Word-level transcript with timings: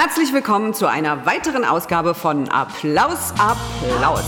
Herzlich 0.00 0.32
willkommen 0.32 0.74
zu 0.74 0.86
einer 0.86 1.26
weiteren 1.26 1.64
Ausgabe 1.64 2.14
von 2.14 2.48
Applaus, 2.50 3.32
Applaus. 3.32 4.22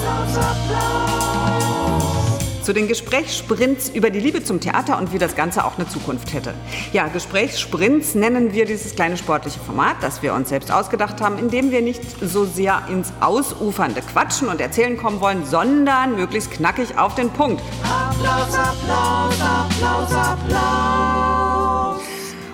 Zu 2.64 2.72
den 2.72 2.88
Gesprächssprints 2.88 3.88
über 3.88 4.10
die 4.10 4.18
Liebe 4.18 4.42
zum 4.42 4.58
Theater 4.58 4.98
und 4.98 5.12
wie 5.12 5.18
das 5.18 5.36
Ganze 5.36 5.64
auch 5.64 5.78
eine 5.78 5.88
Zukunft 5.88 6.32
hätte. 6.34 6.54
Ja, 6.92 7.06
Gesprächssprints 7.06 8.16
nennen 8.16 8.52
wir 8.52 8.66
dieses 8.66 8.96
kleine 8.96 9.16
sportliche 9.16 9.60
Format, 9.60 9.98
das 10.00 10.24
wir 10.24 10.34
uns 10.34 10.48
selbst 10.48 10.72
ausgedacht 10.72 11.20
haben, 11.20 11.38
in 11.38 11.50
dem 11.50 11.70
wir 11.70 11.82
nicht 11.82 12.02
so 12.20 12.44
sehr 12.44 12.82
ins 12.88 13.12
ausufernde 13.20 14.02
Quatschen 14.02 14.48
und 14.48 14.60
Erzählen 14.60 14.96
kommen 14.96 15.20
wollen, 15.20 15.46
sondern 15.46 16.16
möglichst 16.16 16.50
knackig 16.50 16.98
auf 16.98 17.14
den 17.14 17.30
Punkt. 17.30 17.62
Applaus, 17.84 18.58
Applaus, 18.58 19.34
Applaus, 19.40 20.12
Applaus. 20.12 21.59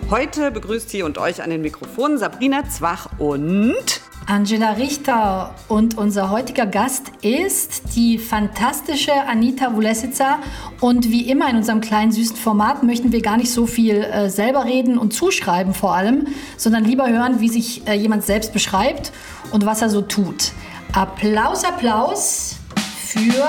Heute 0.09 0.53
begrüßt 0.53 0.89
sie 0.89 1.03
und 1.03 1.19
euch 1.19 1.43
an 1.43 1.51
den 1.51 1.63
Mikrofonen 1.63 2.17
Sabrina 2.17 2.69
Zwach 2.69 3.09
und 3.19 3.75
Angela 4.27 4.75
Richter 4.75 5.53
und 5.67 5.99
unser 5.99 6.31
heutiger 6.31 6.65
Gast 6.65 7.11
ist 7.23 7.97
die 7.97 8.19
fantastische 8.19 9.13
Anita 9.13 9.75
Wulesica. 9.75 10.39
Und 10.81 11.11
wie 11.11 11.29
immer 11.29 11.51
in 11.51 11.57
unserem 11.57 11.81
kleinen 11.81 12.13
süßen 12.13 12.37
Format 12.37 12.85
möchten 12.85 13.11
wir 13.11 13.21
gar 13.21 13.37
nicht 13.37 13.51
so 13.51 13.67
viel 13.67 13.97
äh, 13.97 14.31
selber 14.31 14.65
reden 14.65 14.97
und 14.97 15.13
zuschreiben 15.13 15.75
vor 15.75 15.97
allem, 15.97 16.29
sondern 16.57 16.85
lieber 16.85 17.09
hören, 17.09 17.41
wie 17.41 17.49
sich 17.49 17.85
äh, 17.89 17.95
jemand 17.95 18.23
selbst 18.23 18.53
beschreibt 18.53 19.11
und 19.51 19.67
was 19.67 19.83
er 19.83 19.91
so 19.91 20.03
tut. 20.03 20.53
Applaus, 20.93 21.65
Applaus 21.65 22.55
für 23.05 23.45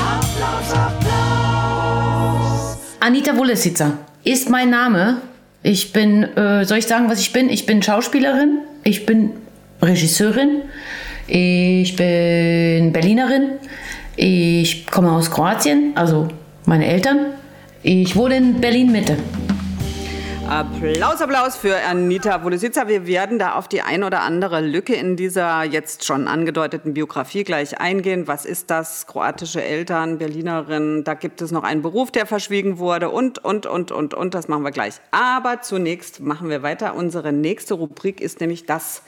Applaus, 0.00 0.72
Applaus. 0.74 2.78
Anita 3.00 3.36
Wulesica 3.36 3.98
ist 4.24 4.48
mein 4.48 4.70
Name. 4.70 5.20
Ich 5.62 5.92
bin, 5.92 6.24
äh, 6.36 6.64
soll 6.64 6.78
ich 6.78 6.86
sagen, 6.86 7.08
was 7.08 7.20
ich 7.20 7.32
bin? 7.32 7.48
Ich 7.48 7.66
bin 7.66 7.82
Schauspielerin. 7.82 8.58
Ich 8.84 9.06
bin 9.06 9.30
Regisseurin. 9.80 10.62
Ich 11.28 11.96
bin 11.96 12.92
Berlinerin. 12.92 13.52
Ich 14.16 14.86
komme 14.86 15.12
aus 15.12 15.30
Kroatien, 15.30 15.92
also 15.94 16.28
meine 16.66 16.86
Eltern. 16.86 17.26
Ich 17.82 18.14
wohne 18.16 18.36
in 18.36 18.60
Berlin 18.60 18.92
Mitte. 18.92 19.16
Applaus, 20.52 21.22
Applaus 21.22 21.56
für 21.56 21.74
Anita 21.76 22.44
Wolesica. 22.44 22.86
Wir 22.86 23.06
werden 23.06 23.38
da 23.38 23.54
auf 23.54 23.68
die 23.68 23.80
ein 23.80 24.04
oder 24.04 24.20
andere 24.20 24.60
Lücke 24.60 24.94
in 24.94 25.16
dieser 25.16 25.62
jetzt 25.62 26.04
schon 26.04 26.28
angedeuteten 26.28 26.92
Biografie 26.92 27.42
gleich 27.42 27.80
eingehen. 27.80 28.28
Was 28.28 28.44
ist 28.44 28.70
das? 28.70 29.06
Kroatische 29.06 29.64
Eltern, 29.64 30.18
Berlinerin, 30.18 31.04
da 31.04 31.14
gibt 31.14 31.40
es 31.40 31.52
noch 31.52 31.62
einen 31.62 31.80
Beruf, 31.80 32.10
der 32.10 32.26
verschwiegen 32.26 32.76
wurde 32.76 33.08
und, 33.08 33.42
und, 33.42 33.64
und, 33.64 33.92
und, 33.92 34.12
und. 34.12 34.34
Das 34.34 34.48
machen 34.48 34.62
wir 34.62 34.72
gleich. 34.72 34.96
Aber 35.10 35.62
zunächst 35.62 36.20
machen 36.20 36.50
wir 36.50 36.62
weiter. 36.62 36.96
Unsere 36.96 37.32
nächste 37.32 37.72
Rubrik 37.72 38.20
ist 38.20 38.42
nämlich 38.42 38.66
das 38.66 39.02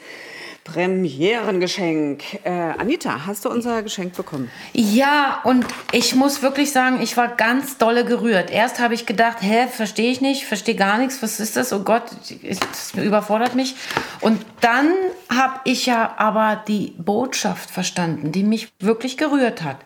Premierengeschenk. 0.65 2.23
Äh, 2.43 2.51
Anita, 2.51 3.27
hast 3.27 3.45
du 3.45 3.51
unser 3.51 3.83
Geschenk 3.83 4.15
bekommen? 4.15 4.51
Ja, 4.73 5.41
und 5.45 5.67
ich 5.93 6.15
muss 6.15 6.43
wirklich 6.43 6.73
sagen, 6.73 7.01
ich 7.03 7.17
war 7.19 7.29
ganz 7.29 7.77
dolle 7.77 8.06
gerührt. 8.06 8.51
Erst 8.51 8.81
habe 8.81 8.95
ich 8.95 9.05
gedacht, 9.05 9.39
hä, 9.41 9.67
verstehe 9.71 10.11
ich 10.11 10.23
nicht, 10.23 10.47
verstehe 10.47 10.75
gar 10.75 10.98
nichts, 10.98 11.23
was 11.23 11.39
ist 11.39 11.56
das? 11.56 11.73
Oh 11.73 11.81
Gott, 11.81 12.05
das 12.43 12.95
überfordert 12.95 13.55
mich. 13.55 13.77
Und 14.21 14.45
dann 14.62 14.91
habe 15.29 15.61
ich 15.65 15.84
ja 15.84 16.15
aber 16.17 16.62
die 16.67 16.95
Botschaft 16.97 17.71
verstanden, 17.71 18.33
die 18.33 18.43
mich 18.43 18.73
wirklich 18.81 19.19
gerührt 19.19 19.62
hat. 19.62 19.77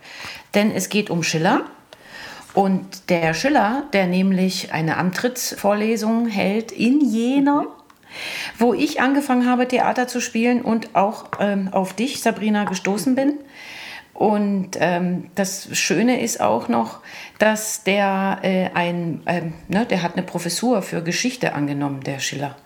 Denn 0.55 0.71
es 0.71 0.89
geht 0.89 1.11
um 1.11 1.25
Schiller. 1.25 1.63
Und 2.55 3.11
der 3.11 3.35
Schiller, 3.35 3.85
der 3.93 4.07
nämlich 4.07 4.73
eine 4.73 4.97
Antrittsvorlesung 4.97 6.29
hält 6.29 6.71
in 6.73 7.01
Jena, 7.01 7.63
mhm 7.63 7.78
wo 8.59 8.75
ich 8.75 9.01
angefangen 9.01 9.49
habe, 9.49 9.69
Theater 9.69 10.07
zu 10.07 10.21
spielen 10.21 10.63
und 10.63 10.95
auch 10.95 11.27
ähm, 11.41 11.69
auf 11.73 11.93
dich, 11.93 12.21
Sabrina, 12.23 12.65
gestoßen 12.65 13.15
bin. 13.15 13.39
Und 14.19 14.71
ähm, 14.81 15.31
das 15.37 15.69
Schöne 15.79 16.21
ist 16.21 16.41
auch 16.41 16.69
noch, 16.69 16.99
dass 17.39 17.85
der 17.85 18.41
äh, 18.43 18.69
ein, 18.75 19.23
ähm, 19.27 19.53
ne, 19.69 19.87
der 19.87 20.03
hat 20.03 20.15
eine 20.15 20.25
Professur 20.25 20.83
für 20.83 21.05
Geschichte 21.05 21.55
angenommen, 21.55 22.03
der 22.03 22.19
Schiller. 22.19 22.57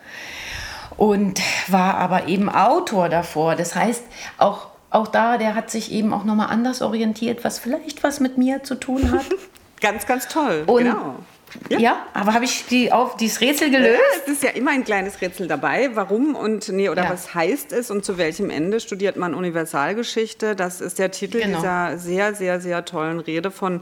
Und 0.97 1.43
war 1.69 1.97
aber 1.99 2.29
eben 2.29 2.49
Autor 2.49 3.11
davor. 3.11 3.55
Das 3.55 3.77
heißt, 3.77 4.03
auch, 4.39 4.69
auch 4.89 5.09
da, 5.09 5.37
der 5.37 5.55
hat 5.55 5.71
sich 5.71 5.93
eben 5.93 6.15
auch 6.15 6.25
nochmal 6.25 6.49
anders 6.49 6.81
orientiert, 6.81 7.45
was 7.45 7.59
vielleicht 7.59 8.03
was 8.03 8.21
mit 8.21 8.39
mir 8.39 8.63
zu 8.63 8.75
tun 8.75 9.13
hat. 9.13 9.27
ganz, 9.83 10.07
ganz 10.07 10.29
toll. 10.29 10.65
Und 10.67 10.85
genau. 10.85 11.17
Ja, 11.69 11.79
ja 11.79 12.07
aber 12.15 12.35
habe 12.35 12.45
ich 12.45 12.67
die 12.67 12.93
auf 12.93 13.17
dieses 13.17 13.41
Rätsel 13.41 13.71
gelöst? 13.71 14.01
Ja, 14.17 14.23
es 14.23 14.33
ist 14.33 14.43
ja 14.43 14.51
immer 14.51 14.71
ein 14.71 14.85
kleines 14.85 15.21
Rätsel 15.21 15.49
dabei. 15.49 15.91
Warum 15.95 16.35
und 16.35 16.69
nee, 16.69 16.89
oder 16.89 17.05
ja. 17.05 17.11
was 17.11 17.35
heißt 17.35 17.73
es 17.73 17.91
und 17.91 18.05
zu 18.05 18.19
welchem 18.19 18.51
Ende 18.51 18.81
studiert 18.81 19.17
man 19.17 19.35
Universalgeschichte? 19.35 20.57
Das 20.57 20.81
ist 20.81 20.99
der 20.99 21.11
Titel 21.11 21.41
genau. 21.41 21.59
dieser 21.59 21.99
sehr, 21.99 22.35
sehr, 22.35 22.61
sehr 22.61 22.85
tollen 22.85 23.21
Rede 23.21 23.51
von 23.51 23.81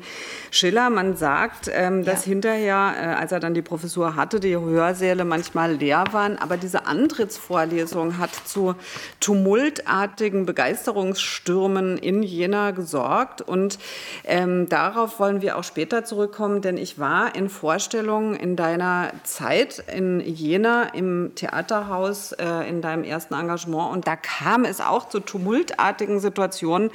Schiller. 0.50 0.90
Man 0.90 1.16
sagt, 1.16 1.70
ähm, 1.72 2.04
dass 2.04 2.24
hinterher, 2.24 2.94
äh, 2.96 3.04
als 3.20 3.32
er 3.32 3.40
dann 3.40 3.54
die 3.54 3.62
Professur 3.62 4.16
hatte, 4.16 4.40
die 4.40 4.56
Hörsäle 4.56 5.24
manchmal 5.24 5.74
leer 5.74 6.04
waren. 6.12 6.38
Aber 6.38 6.56
diese 6.56 6.86
Antrittsvorlesung 6.86 8.18
hat 8.18 8.30
zu 8.44 8.74
tumultartigen 9.20 10.46
Begeisterungsstürmen 10.46 11.98
in 11.98 12.22
Jena 12.22 12.70
gesorgt. 12.70 13.42
Und 13.42 13.78
ähm, 14.24 14.68
darauf 14.68 15.18
wollen 15.18 15.42
wir 15.42 15.56
auch 15.56 15.64
später 15.64 16.04
zurückkommen, 16.04 16.62
denn 16.62 16.76
ich 16.76 16.98
war 16.98 17.34
in 17.34 17.48
Vorstellungen 17.60 18.34
in 18.34 18.56
deiner 18.56 19.12
Zeit 19.22 19.84
in 19.94 20.20
Jena 20.20 20.84
im 20.94 21.32
Theaterhaus, 21.34 22.32
äh, 22.32 22.66
in 22.66 22.80
deinem 22.80 23.04
ersten 23.04 23.34
Engagement. 23.34 23.92
Und 23.92 24.06
da 24.06 24.16
kam 24.16 24.64
es 24.64 24.80
auch 24.80 25.10
zu 25.10 25.20
tumultartigen 25.20 26.20
Situationen, 26.20 26.90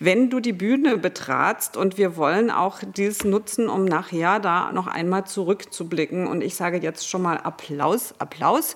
wenn 0.00 0.28
du 0.28 0.40
die 0.40 0.52
Bühne 0.52 0.98
betratst. 0.98 1.76
Und 1.76 1.96
wir 1.96 2.16
wollen 2.16 2.50
auch 2.50 2.80
dies 2.84 3.22
nutzen, 3.22 3.68
um 3.68 3.84
nachher 3.84 4.40
da 4.40 4.72
noch 4.72 4.88
einmal 4.88 5.26
zurückzublicken. 5.26 6.26
Und 6.26 6.42
ich 6.42 6.56
sage 6.56 6.78
jetzt 6.78 7.08
schon 7.08 7.22
mal 7.22 7.36
Applaus, 7.36 8.12
Applaus 8.18 8.74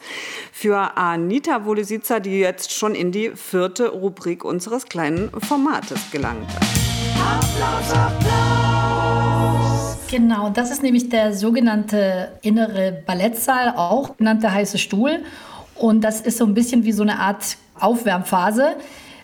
für 0.53 0.97
Anita 0.97 1.65
Wolesica, 1.65 2.21
die 2.21 2.39
jetzt 2.39 2.72
schon 2.72 2.95
in 2.95 3.11
die 3.11 3.31
vierte 3.31 3.89
Rubrik 3.89 4.45
unseres 4.45 4.87
kleinen 4.87 5.33
Formates 5.41 6.12
gelangt. 6.12 6.49
Applaus, 7.19 7.93
Applaus. 7.93 8.74
Genau, 10.15 10.49
das 10.49 10.71
ist 10.71 10.85
nämlich 10.85 11.09
der 11.09 11.35
sogenannte 11.35 12.39
innere 12.41 13.03
Ballettsaal, 13.05 13.75
auch 13.77 14.17
genannt 14.17 14.45
der 14.45 14.55
heiße 14.55 14.79
Stuhl. 14.79 15.25
Und 15.75 16.05
das 16.05 16.21
ist 16.21 16.39
so 16.39 16.45
ein 16.45 16.55
bisschen 16.55 16.85
wie 16.85 16.93
so 16.93 17.03
eine 17.03 17.19
Art 17.19 17.57
Aufwärmphase. 17.81 18.77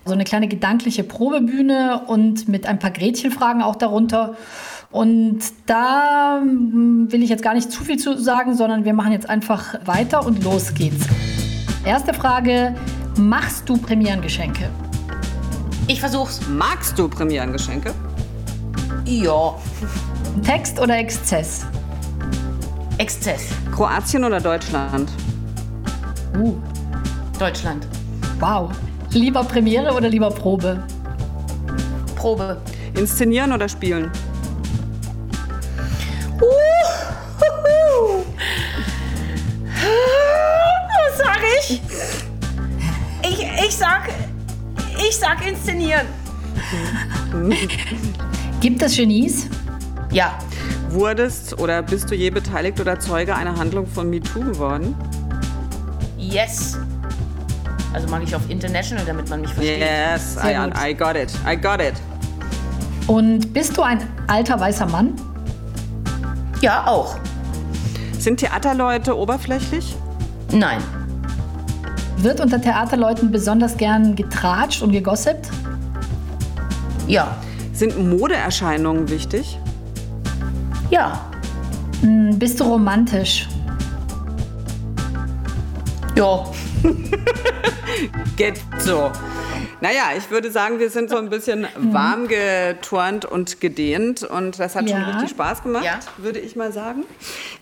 So 0.04 0.14
eine 0.14 0.24
kleine 0.24 0.48
gedankliche 0.48 1.04
Probebühne 1.04 2.02
und 2.08 2.48
mit 2.48 2.66
ein 2.66 2.80
paar 2.80 2.90
Gretchenfragen 2.90 3.62
auch 3.62 3.76
darunter. 3.76 4.36
Und 4.90 5.38
da 5.66 6.40
hm, 6.40 7.06
will 7.12 7.22
ich 7.22 7.30
jetzt 7.30 7.44
gar 7.44 7.54
nicht 7.54 7.70
zu 7.70 7.84
viel 7.84 8.00
zu 8.00 8.18
sagen, 8.18 8.56
sondern 8.56 8.84
wir 8.84 8.92
machen 8.92 9.12
jetzt 9.12 9.30
einfach 9.30 9.86
weiter 9.86 10.26
und 10.26 10.42
los 10.42 10.74
geht's. 10.74 11.06
Erste 11.84 12.12
Frage: 12.14 12.74
Machst 13.16 13.68
du 13.68 13.76
Premierengeschenke? 13.76 14.68
Ich 15.86 16.00
versuch's. 16.00 16.40
Magst 16.48 16.98
du 16.98 17.06
Premierengeschenke? 17.06 17.94
Ja. 19.04 19.54
Text 20.44 20.78
oder 20.80 20.98
Exzess? 20.98 21.66
Exzess. 22.98 23.48
Kroatien 23.74 24.24
oder 24.24 24.40
Deutschland? 24.40 25.10
Uh. 26.36 26.54
Deutschland. 27.38 27.86
Wow. 28.38 28.70
Lieber 29.10 29.44
Premiere 29.44 29.92
oder 29.92 30.08
lieber 30.08 30.30
Probe? 30.30 30.82
Probe. 32.16 32.60
Inszenieren 32.94 33.52
oder 33.52 33.68
spielen? 33.68 34.10
Uh. 36.40 36.90
Was 41.08 41.18
sag 41.18 41.40
ich? 41.58 41.82
Ich, 43.22 43.46
ich 43.66 43.76
sag, 43.76 44.08
ich 44.96 45.16
sag 45.16 45.46
inszenieren. 45.46 46.06
Gibt 48.60 48.82
es 48.82 48.96
Genies? 48.96 49.48
Ja. 50.10 50.38
Wurdest 50.88 51.58
oder 51.58 51.82
bist 51.82 52.10
du 52.10 52.14
je 52.14 52.30
beteiligt 52.30 52.80
oder 52.80 52.98
Zeuge 52.98 53.34
einer 53.36 53.56
Handlung 53.56 53.86
von 53.86 54.10
MeToo 54.10 54.40
geworden? 54.40 54.94
Yes. 56.18 56.78
Also 57.92 58.08
mag 58.08 58.22
ich 58.24 58.34
auf 58.34 58.42
International, 58.48 59.04
damit 59.04 59.28
man 59.28 59.40
mich 59.40 59.52
versteht. 59.52 59.80
Yes, 59.80 60.36
I, 60.42 60.90
I 60.90 60.94
got 60.94 61.16
it. 61.16 61.30
I 61.46 61.56
got 61.56 61.80
it. 61.80 61.94
Und 63.06 63.52
bist 63.52 63.76
du 63.76 63.82
ein 63.82 64.00
alter 64.28 64.58
weißer 64.58 64.86
Mann? 64.86 65.14
Ja, 66.60 66.86
auch. 66.86 67.16
Sind 68.18 68.38
Theaterleute 68.38 69.16
oberflächlich? 69.16 69.96
Nein. 70.52 70.80
Wird 72.18 72.40
unter 72.40 72.60
Theaterleuten 72.60 73.30
besonders 73.32 73.76
gern 73.76 74.14
getratscht 74.14 74.82
und 74.82 74.92
gegossipt? 74.92 75.48
Ja. 77.06 77.36
Sind 77.72 77.98
Modeerscheinungen 78.10 79.08
wichtig? 79.08 79.58
Ja. 80.90 81.24
Hm, 82.00 82.36
bist 82.36 82.58
du 82.58 82.64
romantisch? 82.64 83.48
Ja. 86.16 86.44
Geht 88.36 88.60
so. 88.78 89.12
Naja, 89.80 90.10
ich 90.16 90.30
würde 90.30 90.50
sagen, 90.50 90.78
wir 90.78 90.90
sind 90.90 91.08
so 91.08 91.16
ein 91.16 91.30
bisschen 91.30 91.60
mhm. 91.60 91.94
warm 91.94 92.28
geturnt 92.28 93.24
und 93.24 93.60
gedehnt 93.60 94.24
und 94.24 94.58
das 94.58 94.74
hat 94.74 94.88
ja. 94.88 94.96
schon 94.96 95.10
richtig 95.10 95.30
Spaß 95.30 95.62
gemacht, 95.62 95.84
ja. 95.84 96.00
würde 96.18 96.40
ich 96.40 96.56
mal 96.56 96.72
sagen. 96.72 97.04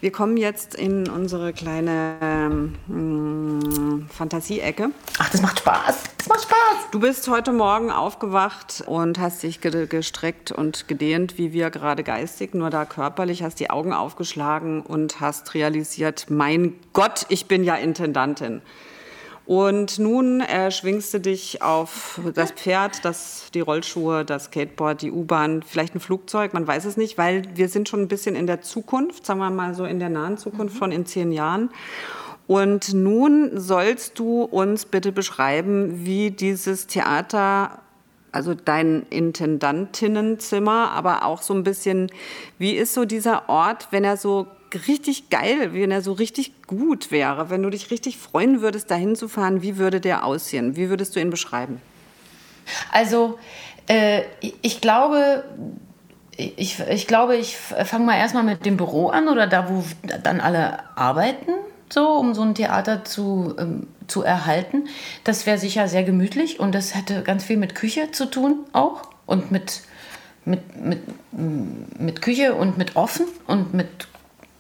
Wir 0.00 0.12
kommen 0.12 0.36
jetzt 0.36 0.76
in 0.76 1.08
unsere 1.08 1.52
kleine 1.52 2.14
ähm, 2.22 4.06
Fantasie-Ecke. 4.08 4.90
Ach, 5.18 5.30
das 5.30 5.42
macht 5.42 5.58
Spaß. 5.58 6.04
Das 6.18 6.28
macht 6.28 6.42
Spaß. 6.42 6.90
Du 6.92 7.00
bist 7.00 7.26
heute 7.28 7.52
Morgen 7.52 7.90
aufgewacht 7.90 8.84
und 8.86 9.18
hast 9.18 9.42
dich 9.42 9.60
gestreckt 9.60 10.52
und 10.52 10.86
gedehnt, 10.86 11.36
wie 11.36 11.52
wir 11.52 11.70
gerade 11.70 12.04
geistig, 12.04 12.54
nur 12.54 12.70
da 12.70 12.84
körperlich, 12.84 13.42
hast 13.42 13.58
die 13.58 13.70
Augen 13.70 13.92
aufgeschlagen 13.92 14.82
und 14.82 15.20
hast 15.20 15.54
realisiert, 15.54 16.26
mein 16.28 16.74
Gott, 16.92 17.26
ich 17.28 17.46
bin 17.46 17.64
ja 17.64 17.74
Intendantin. 17.74 18.62
Und 19.48 19.98
nun 19.98 20.42
äh, 20.42 20.70
schwingst 20.70 21.14
du 21.14 21.20
dich 21.20 21.62
auf 21.62 22.20
das 22.34 22.50
Pferd, 22.50 23.02
das, 23.06 23.46
die 23.54 23.60
Rollschuhe, 23.60 24.22
das 24.26 24.44
Skateboard, 24.44 25.00
die 25.00 25.10
U-Bahn, 25.10 25.62
vielleicht 25.62 25.94
ein 25.94 26.00
Flugzeug, 26.00 26.52
man 26.52 26.66
weiß 26.66 26.84
es 26.84 26.98
nicht, 26.98 27.16
weil 27.16 27.44
wir 27.54 27.70
sind 27.70 27.88
schon 27.88 28.02
ein 28.02 28.08
bisschen 28.08 28.36
in 28.36 28.46
der 28.46 28.60
Zukunft, 28.60 29.24
sagen 29.24 29.40
wir 29.40 29.48
mal 29.48 29.72
so 29.72 29.86
in 29.86 30.00
der 30.00 30.10
nahen 30.10 30.36
Zukunft 30.36 30.74
mhm. 30.74 30.78
von 30.78 30.92
in 30.92 31.06
zehn 31.06 31.32
Jahren. 31.32 31.70
Und 32.46 32.92
nun 32.92 33.58
sollst 33.58 34.18
du 34.18 34.42
uns 34.42 34.84
bitte 34.84 35.12
beschreiben, 35.12 36.04
wie 36.04 36.30
dieses 36.30 36.86
Theater 36.86 37.78
also 38.32 38.52
dein 38.52 39.06
Intendantinnenzimmer, 39.08 40.90
aber 40.90 41.24
auch 41.24 41.40
so 41.40 41.54
ein 41.54 41.64
bisschen, 41.64 42.12
wie 42.58 42.72
ist 42.72 42.92
so 42.92 43.06
dieser 43.06 43.48
Ort, 43.48 43.88
wenn 43.92 44.04
er 44.04 44.18
so 44.18 44.46
richtig 44.86 45.30
geil, 45.30 45.72
wenn 45.72 45.90
er 45.90 46.02
so 46.02 46.12
richtig 46.12 46.52
gut 46.66 47.10
wäre, 47.10 47.50
wenn 47.50 47.62
du 47.62 47.70
dich 47.70 47.90
richtig 47.90 48.18
freuen 48.18 48.60
würdest, 48.60 48.90
dahin 48.90 49.16
zu 49.16 49.28
fahren, 49.28 49.62
wie 49.62 49.76
würde 49.76 50.00
der 50.00 50.24
aussehen? 50.24 50.76
Wie 50.76 50.88
würdest 50.88 51.16
du 51.16 51.20
ihn 51.20 51.30
beschreiben? 51.30 51.80
Also, 52.92 53.38
äh, 53.88 54.22
ich 54.40 54.80
glaube, 54.80 55.44
ich, 56.36 56.80
ich 56.80 57.06
glaube, 57.06 57.36
ich 57.36 57.56
fange 57.56 58.04
mal 58.04 58.16
erstmal 58.16 58.44
mit 58.44 58.64
dem 58.64 58.76
Büro 58.76 59.08
an 59.08 59.28
oder 59.28 59.46
da, 59.46 59.68
wo 59.68 59.84
dann 60.22 60.40
alle 60.40 60.78
arbeiten, 60.96 61.52
so, 61.90 62.10
um 62.10 62.34
so 62.34 62.42
ein 62.42 62.54
Theater 62.54 63.04
zu, 63.04 63.54
ähm, 63.58 63.88
zu 64.06 64.22
erhalten. 64.22 64.88
Das 65.24 65.46
wäre 65.46 65.58
sicher 65.58 65.88
sehr 65.88 66.04
gemütlich 66.04 66.60
und 66.60 66.74
das 66.74 66.94
hätte 66.94 67.22
ganz 67.22 67.44
viel 67.44 67.56
mit 67.56 67.74
Küche 67.74 68.12
zu 68.12 68.26
tun 68.26 68.60
auch 68.72 69.02
und 69.26 69.50
mit, 69.50 69.82
mit, 70.44 70.60
mit, 70.80 71.00
mit 71.98 72.22
Küche 72.22 72.54
und 72.54 72.78
mit 72.78 72.96
Offen 72.96 73.26
und 73.46 73.74
mit 73.74 74.08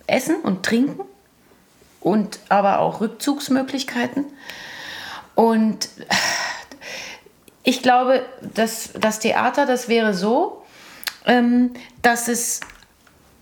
Essen 0.08 0.36
und 0.36 0.64
Trinken 0.64 1.00
und 2.00 2.40
aber 2.48 2.80
auch 2.80 3.00
Rückzugsmöglichkeiten. 3.00 4.24
Und 5.34 5.88
ich 7.62 7.82
glaube, 7.82 8.22
dass 8.54 8.90
das 8.98 9.20
Theater, 9.20 9.66
das 9.66 9.88
wäre 9.88 10.14
so, 10.14 10.62
ähm, 11.26 11.72
dass, 12.02 12.28
es, 12.28 12.60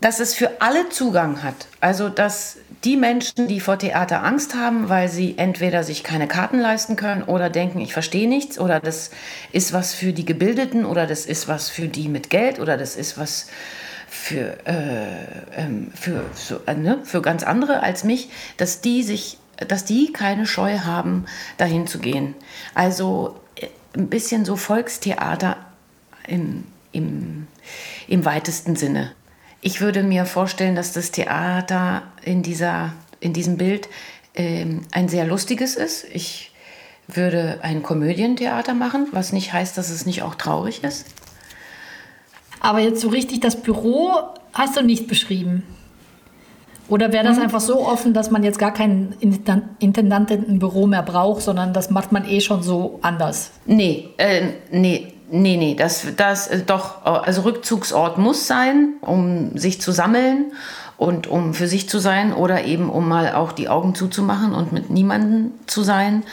dass 0.01 0.19
es 0.19 0.33
für 0.33 0.61
alle 0.61 0.89
Zugang 0.89 1.43
hat. 1.43 1.67
Also 1.79 2.09
dass 2.09 2.57
die 2.83 2.97
Menschen, 2.97 3.47
die 3.47 3.59
vor 3.59 3.79
Theater 3.79 4.23
Angst 4.23 4.53
haben, 4.53 4.89
weil 4.89 5.09
sie 5.09 5.37
entweder 5.37 5.83
sich 5.83 6.03
keine 6.03 6.27
Karten 6.27 6.59
leisten 6.59 6.95
können 6.95 7.23
oder 7.23 7.49
denken, 7.49 7.79
ich 7.79 7.93
verstehe 7.93 8.29
nichts 8.29 8.59
oder 8.59 8.79
das 8.79 9.09
ist 9.51 9.73
was 9.73 9.93
für 9.93 10.13
die 10.13 10.25
Gebildeten 10.25 10.85
oder 10.85 11.07
das 11.07 11.25
ist 11.25 11.47
was 11.47 11.69
für 11.69 11.87
die 11.87 12.07
mit 12.07 12.29
Geld 12.29 12.59
oder 12.59 12.77
das 12.77 12.95
ist 12.95 13.17
was 13.17 13.47
für, 14.07 14.65
äh, 14.65 15.61
ähm, 15.61 15.91
für, 15.93 16.25
so, 16.33 16.59
äh, 16.65 16.73
ne, 16.75 16.99
für 17.03 17.21
ganz 17.21 17.43
andere 17.43 17.83
als 17.83 18.03
mich, 18.03 18.29
dass 18.55 18.81
die 18.81 19.03
sich, 19.03 19.37
dass 19.67 19.85
die 19.85 20.13
keine 20.13 20.45
Scheu 20.45 20.79
haben, 20.79 21.25
dahin 21.57 21.87
zu 21.87 21.99
gehen. 21.99 22.35
Also 22.73 23.39
äh, 23.55 23.67
ein 23.95 24.07
bisschen 24.07 24.45
so 24.45 24.55
Volkstheater 24.55 25.57
im, 26.27 26.63
im, 26.91 27.47
im 28.07 28.25
weitesten 28.25 28.75
Sinne. 28.75 29.11
Ich 29.61 29.81
würde 29.81 30.03
mir 30.03 30.25
vorstellen, 30.25 30.75
dass 30.75 30.93
das 30.93 31.11
Theater 31.11 32.03
in, 32.23 32.43
dieser, 32.43 32.93
in 33.19 33.33
diesem 33.33 33.57
Bild 33.57 33.89
ähm, 34.35 34.83
ein 34.91 35.09
sehr 35.09 35.25
lustiges 35.25 35.75
ist. 35.75 36.05
Ich 36.13 36.53
würde 37.07 37.59
ein 37.61 37.83
Komödientheater 37.83 38.73
machen, 38.73 39.07
was 39.11 39.33
nicht 39.33 39.53
heißt, 39.53 39.77
dass 39.77 39.89
es 39.89 40.05
nicht 40.05 40.21
auch 40.21 40.35
traurig 40.35 40.83
ist. 40.83 41.05
Aber 42.59 42.79
jetzt 42.79 43.01
so 43.01 43.09
richtig 43.09 43.39
das 43.39 43.61
Büro 43.61 44.11
hast 44.53 44.77
du 44.77 44.81
nicht 44.81 45.07
beschrieben. 45.07 45.63
Oder 46.89 47.11
wäre 47.11 47.23
das 47.23 47.37
mhm. 47.37 47.43
einfach 47.43 47.59
so 47.59 47.85
offen, 47.85 48.13
dass 48.13 48.31
man 48.31 48.43
jetzt 48.43 48.59
gar 48.59 48.73
keinen 48.73 49.13
Intendanten 49.79 50.45
im 50.45 50.59
Büro 50.59 50.87
mehr 50.87 51.03
braucht, 51.03 51.41
sondern 51.41 51.73
das 51.73 51.89
macht 51.89 52.11
man 52.11 52.27
eh 52.27 52.39
schon 52.39 52.63
so 52.63 52.99
anders? 53.01 53.51
Nee, 53.65 54.09
äh, 54.17 54.47
nee, 54.71 55.13
nee, 55.29 55.57
nee. 55.57 55.75
Das, 55.75 56.07
das 56.15 56.47
äh, 56.47 56.61
doch, 56.65 57.03
also 57.03 57.41
Rückzugsort 57.41 58.17
muss 58.17 58.47
sein, 58.47 58.93
um 59.01 59.57
sich 59.57 59.81
zu 59.81 59.91
sammeln 59.91 60.53
und 60.95 61.27
um 61.27 61.53
für 61.53 61.67
sich 61.67 61.89
zu 61.89 61.99
sein 61.99 62.33
oder 62.33 62.63
eben 62.63 62.89
um 62.89 63.07
mal 63.07 63.33
auch 63.33 63.51
die 63.51 63.67
Augen 63.67 63.93
zuzumachen 63.93 64.53
und 64.53 64.71
mit 64.71 64.89
niemandem 64.89 65.51
zu 65.67 65.83
sein 65.83 66.23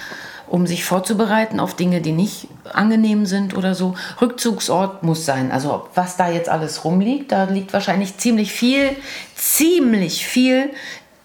um 0.47 0.67
sich 0.67 0.85
vorzubereiten 0.85 1.61
auf 1.61 1.75
Dinge, 1.75 2.01
die 2.01 2.13
nicht 2.13 2.49
angenehm 2.73 3.27
sind 3.27 3.57
oder 3.57 3.75
so. 3.75 3.95
Rückzugsort 4.21 5.03
muss 5.03 5.25
sein. 5.25 5.51
Also 5.51 5.89
was 5.95 6.17
da 6.17 6.31
jetzt 6.31 6.49
alles 6.49 6.85
rumliegt, 6.85 7.33
da 7.33 7.45
liegt 7.45 7.73
wahrscheinlich 7.73 8.19
ziemlich 8.19 8.53
viel, 8.53 8.97
ziemlich 9.35 10.27
viel, 10.27 10.71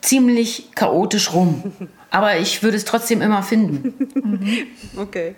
ziemlich 0.01 0.69
chaotisch 0.75 1.33
rum. 1.33 1.71
Aber 2.11 2.37
ich 2.37 2.63
würde 2.63 2.77
es 2.77 2.85
trotzdem 2.85 3.21
immer 3.21 3.43
finden. 3.43 3.93
Okay. 4.97 5.35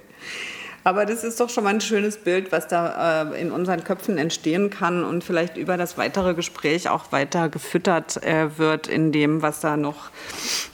Aber 0.84 1.06
das 1.06 1.24
ist 1.24 1.40
doch 1.40 1.50
schon 1.50 1.64
mal 1.64 1.76
ein 1.76 1.82
schönes 1.82 2.18
Bild, 2.18 2.52
was 2.52 2.68
da 2.68 3.32
äh, 3.32 3.42
in 3.42 3.52
unseren 3.52 3.84
Köpfen 3.84 4.18
entstehen 4.18 4.72
kann 4.72 5.04
und 5.04 5.24
vielleicht 5.24 5.58
über 5.58 5.78
das 5.78 5.98
weitere 5.98 6.34
Gespräch 6.34 6.90
auch 6.90 7.12
weiter 7.12 7.50
gefüttert 7.50 8.24
äh, 8.24 8.58
wird 8.58 8.88
in 8.88 9.12
dem, 9.12 9.44
was 9.44 9.60
da 9.60 9.78
noch 9.78 10.10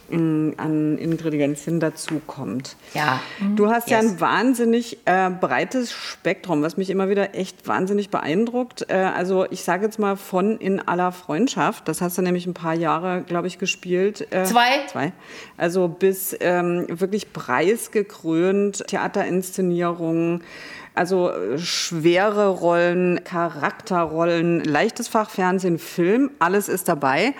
in, 0.09 0.53
an 0.57 0.97
Ingredienzien 0.97 1.79
dazukommt. 1.79 2.75
Ja. 2.93 3.19
Du 3.55 3.69
hast 3.69 3.89
yes. 3.89 4.03
ja 4.03 4.09
ein 4.09 4.19
wahnsinnig 4.19 4.99
äh, 5.05 5.29
breites 5.29 5.91
Spektrum, 5.91 6.61
was 6.61 6.77
mich 6.77 6.89
immer 6.89 7.09
wieder 7.09 7.35
echt 7.35 7.67
wahnsinnig 7.67 8.09
beeindruckt. 8.09 8.85
Äh, 8.89 8.95
also 8.95 9.45
ich 9.49 9.63
sage 9.63 9.85
jetzt 9.85 9.99
mal 9.99 10.15
von 10.15 10.57
in 10.57 10.79
aller 10.79 11.11
Freundschaft, 11.11 11.87
das 11.87 12.01
hast 12.01 12.17
du 12.17 12.21
nämlich 12.21 12.45
ein 12.45 12.53
paar 12.53 12.75
Jahre, 12.75 13.21
glaube 13.21 13.47
ich, 13.47 13.59
gespielt. 13.59 14.27
Äh, 14.31 14.43
zwei. 14.43 14.85
Zwei. 14.87 15.13
Also 15.57 15.87
bis 15.87 16.35
ähm, 16.39 16.85
wirklich 16.89 17.33
preisgekrönt, 17.33 18.85
Theaterinszenierungen, 18.87 20.43
also 20.97 21.29
äh, 21.31 21.57
schwere 21.57 22.49
Rollen, 22.49 23.23
Charakterrollen, 23.23 24.63
leichtes 24.63 25.07
Fachfernsehen, 25.07 25.77
Film, 25.77 26.31
alles 26.39 26.67
ist 26.67 26.87
dabei. 26.87 27.33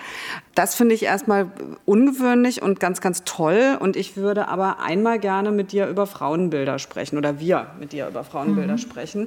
Das 0.54 0.74
finde 0.74 0.94
ich 0.94 1.02
erstmal 1.02 1.50
ungewöhnlich 1.84 2.62
und 2.62 2.80
ganz, 2.80 3.00
ganz 3.00 3.24
toll. 3.24 3.76
Und 3.78 3.96
ich 3.96 4.16
würde 4.16 4.48
aber 4.48 4.80
einmal 4.80 5.18
gerne 5.18 5.50
mit 5.50 5.72
dir 5.72 5.88
über 5.88 6.06
Frauenbilder 6.06 6.78
sprechen 6.78 7.18
oder 7.18 7.40
wir 7.40 7.68
mit 7.78 7.92
dir 7.92 8.08
über 8.08 8.24
Frauenbilder 8.24 8.74
mhm. 8.74 8.78
sprechen, 8.78 9.26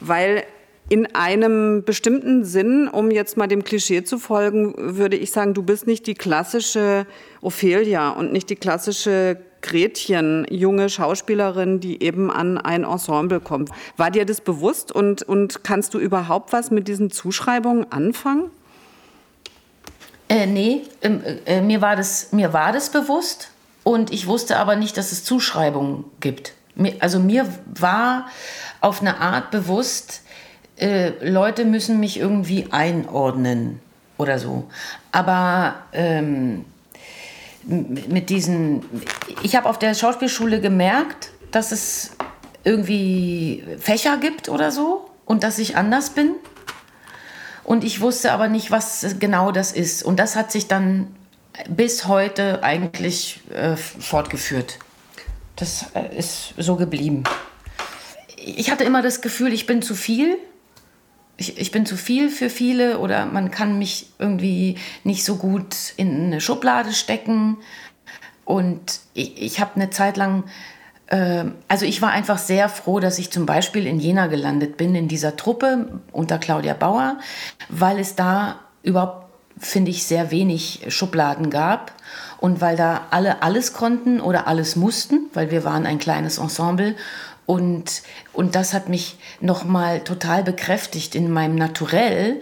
weil 0.00 0.44
in 0.88 1.14
einem 1.14 1.82
bestimmten 1.84 2.44
Sinn, 2.44 2.88
um 2.88 3.10
jetzt 3.10 3.36
mal 3.36 3.46
dem 3.46 3.64
Klischee 3.64 4.04
zu 4.04 4.18
folgen, 4.18 4.74
würde 4.76 5.16
ich 5.16 5.30
sagen, 5.30 5.54
du 5.54 5.62
bist 5.62 5.86
nicht 5.86 6.06
die 6.06 6.14
klassische 6.14 7.06
Ophelia 7.40 8.10
und 8.10 8.32
nicht 8.32 8.50
die 8.50 8.56
klassische 8.56 9.38
Gretchen, 9.64 10.46
junge 10.50 10.90
Schauspielerin, 10.90 11.80
die 11.80 12.02
eben 12.02 12.30
an 12.30 12.58
ein 12.58 12.84
Ensemble 12.84 13.40
kommt. 13.40 13.70
War 13.96 14.10
dir 14.10 14.26
das 14.26 14.42
bewusst 14.42 14.92
und, 14.92 15.22
und 15.22 15.64
kannst 15.64 15.94
du 15.94 15.98
überhaupt 15.98 16.52
was 16.52 16.70
mit 16.70 16.86
diesen 16.86 17.10
Zuschreibungen 17.10 17.90
anfangen? 17.90 18.50
Äh, 20.28 20.46
nee, 20.46 20.82
ähm, 21.00 21.22
äh, 21.46 21.62
mir, 21.62 21.80
war 21.80 21.96
das, 21.96 22.32
mir 22.32 22.52
war 22.52 22.72
das 22.72 22.90
bewusst 22.90 23.50
und 23.84 24.12
ich 24.12 24.26
wusste 24.26 24.58
aber 24.58 24.76
nicht, 24.76 24.98
dass 24.98 25.12
es 25.12 25.24
Zuschreibungen 25.24 26.04
gibt. 26.20 26.52
Mir, 26.74 26.96
also 27.00 27.18
mir 27.18 27.48
war 27.66 28.26
auf 28.82 29.00
eine 29.00 29.18
Art 29.18 29.50
bewusst, 29.50 30.22
äh, 30.76 31.12
Leute 31.26 31.64
müssen 31.64 32.00
mich 32.00 32.18
irgendwie 32.18 32.66
einordnen 32.70 33.80
oder 34.18 34.38
so. 34.38 34.64
Aber 35.10 35.76
ähm, 35.92 36.66
mit 37.66 38.30
diesen. 38.30 38.84
Ich 39.42 39.56
habe 39.56 39.68
auf 39.68 39.78
der 39.78 39.94
Schauspielschule 39.94 40.60
gemerkt, 40.60 41.30
dass 41.50 41.72
es 41.72 42.12
irgendwie 42.64 43.64
Fächer 43.78 44.16
gibt 44.16 44.48
oder 44.48 44.70
so 44.70 45.10
und 45.24 45.42
dass 45.42 45.58
ich 45.58 45.76
anders 45.76 46.10
bin. 46.10 46.34
Und 47.62 47.84
ich 47.84 48.00
wusste 48.00 48.32
aber 48.32 48.48
nicht, 48.48 48.70
was 48.70 49.16
genau 49.18 49.50
das 49.50 49.72
ist. 49.72 50.02
Und 50.02 50.18
das 50.18 50.36
hat 50.36 50.52
sich 50.52 50.68
dann 50.68 51.14
bis 51.68 52.06
heute 52.06 52.62
eigentlich 52.62 53.40
äh, 53.50 53.76
fortgeführt. 53.76 54.78
Das 55.56 55.86
äh, 55.94 56.16
ist 56.16 56.54
so 56.58 56.76
geblieben. 56.76 57.24
Ich 58.36 58.70
hatte 58.70 58.84
immer 58.84 59.00
das 59.00 59.22
Gefühl, 59.22 59.52
ich 59.52 59.66
bin 59.66 59.80
zu 59.80 59.94
viel 59.94 60.36
ich, 61.36 61.58
ich 61.58 61.70
bin 61.70 61.86
zu 61.86 61.96
viel 61.96 62.30
für 62.30 62.50
viele 62.50 62.98
oder 62.98 63.26
man 63.26 63.50
kann 63.50 63.78
mich 63.78 64.06
irgendwie 64.18 64.76
nicht 65.02 65.24
so 65.24 65.36
gut 65.36 65.74
in 65.96 66.26
eine 66.26 66.40
Schublade 66.40 66.92
stecken. 66.92 67.58
Und 68.44 69.00
ich, 69.14 69.40
ich 69.42 69.60
habe 69.60 69.76
eine 69.76 69.90
Zeit 69.90 70.16
lang 70.16 70.44
äh, 71.06 71.44
also 71.68 71.86
ich 71.86 72.02
war 72.02 72.10
einfach 72.10 72.38
sehr 72.38 72.68
froh, 72.68 73.00
dass 73.00 73.18
ich 73.18 73.30
zum 73.30 73.46
Beispiel 73.46 73.86
in 73.86 74.00
Jena 74.00 74.26
gelandet 74.26 74.76
bin, 74.76 74.94
in 74.94 75.08
dieser 75.08 75.36
Truppe 75.36 76.00
unter 76.12 76.38
Claudia 76.38 76.74
Bauer, 76.74 77.18
weil 77.68 77.98
es 77.98 78.14
da 78.14 78.60
überhaupt, 78.82 79.26
finde 79.58 79.90
ich, 79.90 80.04
sehr 80.04 80.30
wenig 80.30 80.86
Schubladen 80.88 81.50
gab 81.50 81.92
und 82.38 82.60
weil 82.60 82.76
da 82.76 83.02
alle 83.10 83.42
alles 83.42 83.72
konnten 83.72 84.20
oder 84.20 84.46
alles 84.46 84.76
mussten, 84.76 85.30
weil 85.32 85.50
wir 85.50 85.64
waren 85.64 85.86
ein 85.86 85.98
kleines 85.98 86.38
Ensemble 86.38 86.96
und, 87.46 88.02
und 88.32 88.54
das 88.54 88.72
hat 88.72 88.88
mich 88.88 89.16
nochmal 89.40 90.00
total 90.00 90.42
bekräftigt 90.42 91.14
in 91.14 91.30
meinem 91.30 91.56
Naturell. 91.56 92.40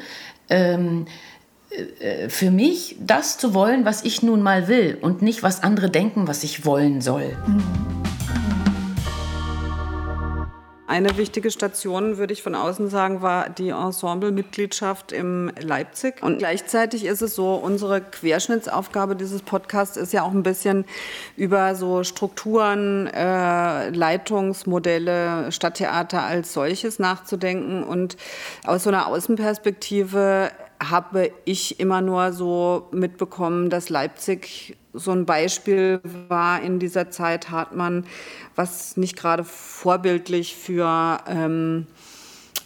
Ähm, 0.48 1.06
äh, 2.00 2.28
für 2.28 2.50
mich 2.50 2.96
das 3.00 3.38
zu 3.38 3.54
wollen, 3.54 3.84
was 3.84 4.04
ich 4.04 4.22
nun 4.22 4.42
mal 4.42 4.68
will 4.68 4.98
und 5.00 5.22
nicht, 5.22 5.42
was 5.42 5.62
andere 5.62 5.90
denken, 5.90 6.28
was 6.28 6.44
ich 6.44 6.64
wollen 6.64 7.00
soll. 7.00 7.36
Mhm. 7.46 8.11
Eine 10.92 11.16
wichtige 11.16 11.50
Station, 11.50 12.18
würde 12.18 12.34
ich 12.34 12.42
von 12.42 12.54
außen 12.54 12.90
sagen, 12.90 13.22
war 13.22 13.48
die 13.48 13.70
Ensemble-Mitgliedschaft 13.70 15.10
im 15.12 15.50
Leipzig. 15.58 16.22
Und 16.22 16.36
gleichzeitig 16.36 17.06
ist 17.06 17.22
es 17.22 17.34
so, 17.34 17.54
unsere 17.54 18.02
Querschnittsaufgabe 18.02 19.16
dieses 19.16 19.40
Podcasts 19.40 19.96
ist 19.96 20.12
ja 20.12 20.22
auch 20.22 20.32
ein 20.32 20.42
bisschen 20.42 20.84
über 21.34 21.76
so 21.76 22.04
Strukturen, 22.04 23.06
äh, 23.06 23.88
Leitungsmodelle, 23.88 25.50
Stadttheater 25.50 26.24
als 26.24 26.52
solches 26.52 26.98
nachzudenken 26.98 27.84
und 27.84 28.18
aus 28.66 28.82
so 28.82 28.90
einer 28.90 29.06
Außenperspektive 29.06 30.50
habe 30.90 31.30
ich 31.44 31.80
immer 31.80 32.00
nur 32.00 32.32
so 32.32 32.88
mitbekommen, 32.92 33.70
dass 33.70 33.88
Leipzig 33.88 34.76
so 34.92 35.10
ein 35.12 35.26
Beispiel 35.26 36.00
war 36.28 36.60
in 36.60 36.78
dieser 36.78 37.10
Zeit, 37.10 37.50
Hartmann, 37.50 38.04
was 38.54 38.96
nicht 38.96 39.16
gerade 39.16 39.44
vorbildlich 39.44 40.54
für 40.56 41.18
ähm, 41.26 41.86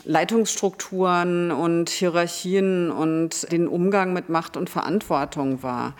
Leitungsstrukturen 0.04 1.50
und 1.50 1.90
Hierarchien 1.90 2.90
und 2.90 3.50
den 3.50 3.68
Umgang 3.68 4.12
mit 4.12 4.28
Macht 4.28 4.56
und 4.56 4.70
Verantwortung 4.70 5.62
war. 5.62 5.94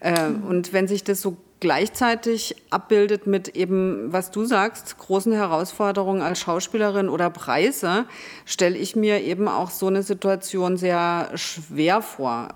Äh. 0.00 0.28
Und 0.28 0.72
wenn 0.72 0.86
sich 0.88 1.04
das 1.04 1.20
so 1.20 1.36
gleichzeitig 1.60 2.56
abbildet 2.70 3.26
mit 3.26 3.48
eben, 3.56 4.12
was 4.12 4.30
du 4.30 4.44
sagst, 4.44 4.98
großen 4.98 5.32
Herausforderungen 5.32 6.22
als 6.22 6.40
Schauspielerin 6.40 7.08
oder 7.08 7.30
Preise, 7.30 8.04
stelle 8.44 8.76
ich 8.76 8.94
mir 8.94 9.22
eben 9.22 9.48
auch 9.48 9.70
so 9.70 9.88
eine 9.88 10.02
Situation 10.02 10.76
sehr 10.76 11.30
schwer 11.34 12.02
vor. 12.02 12.48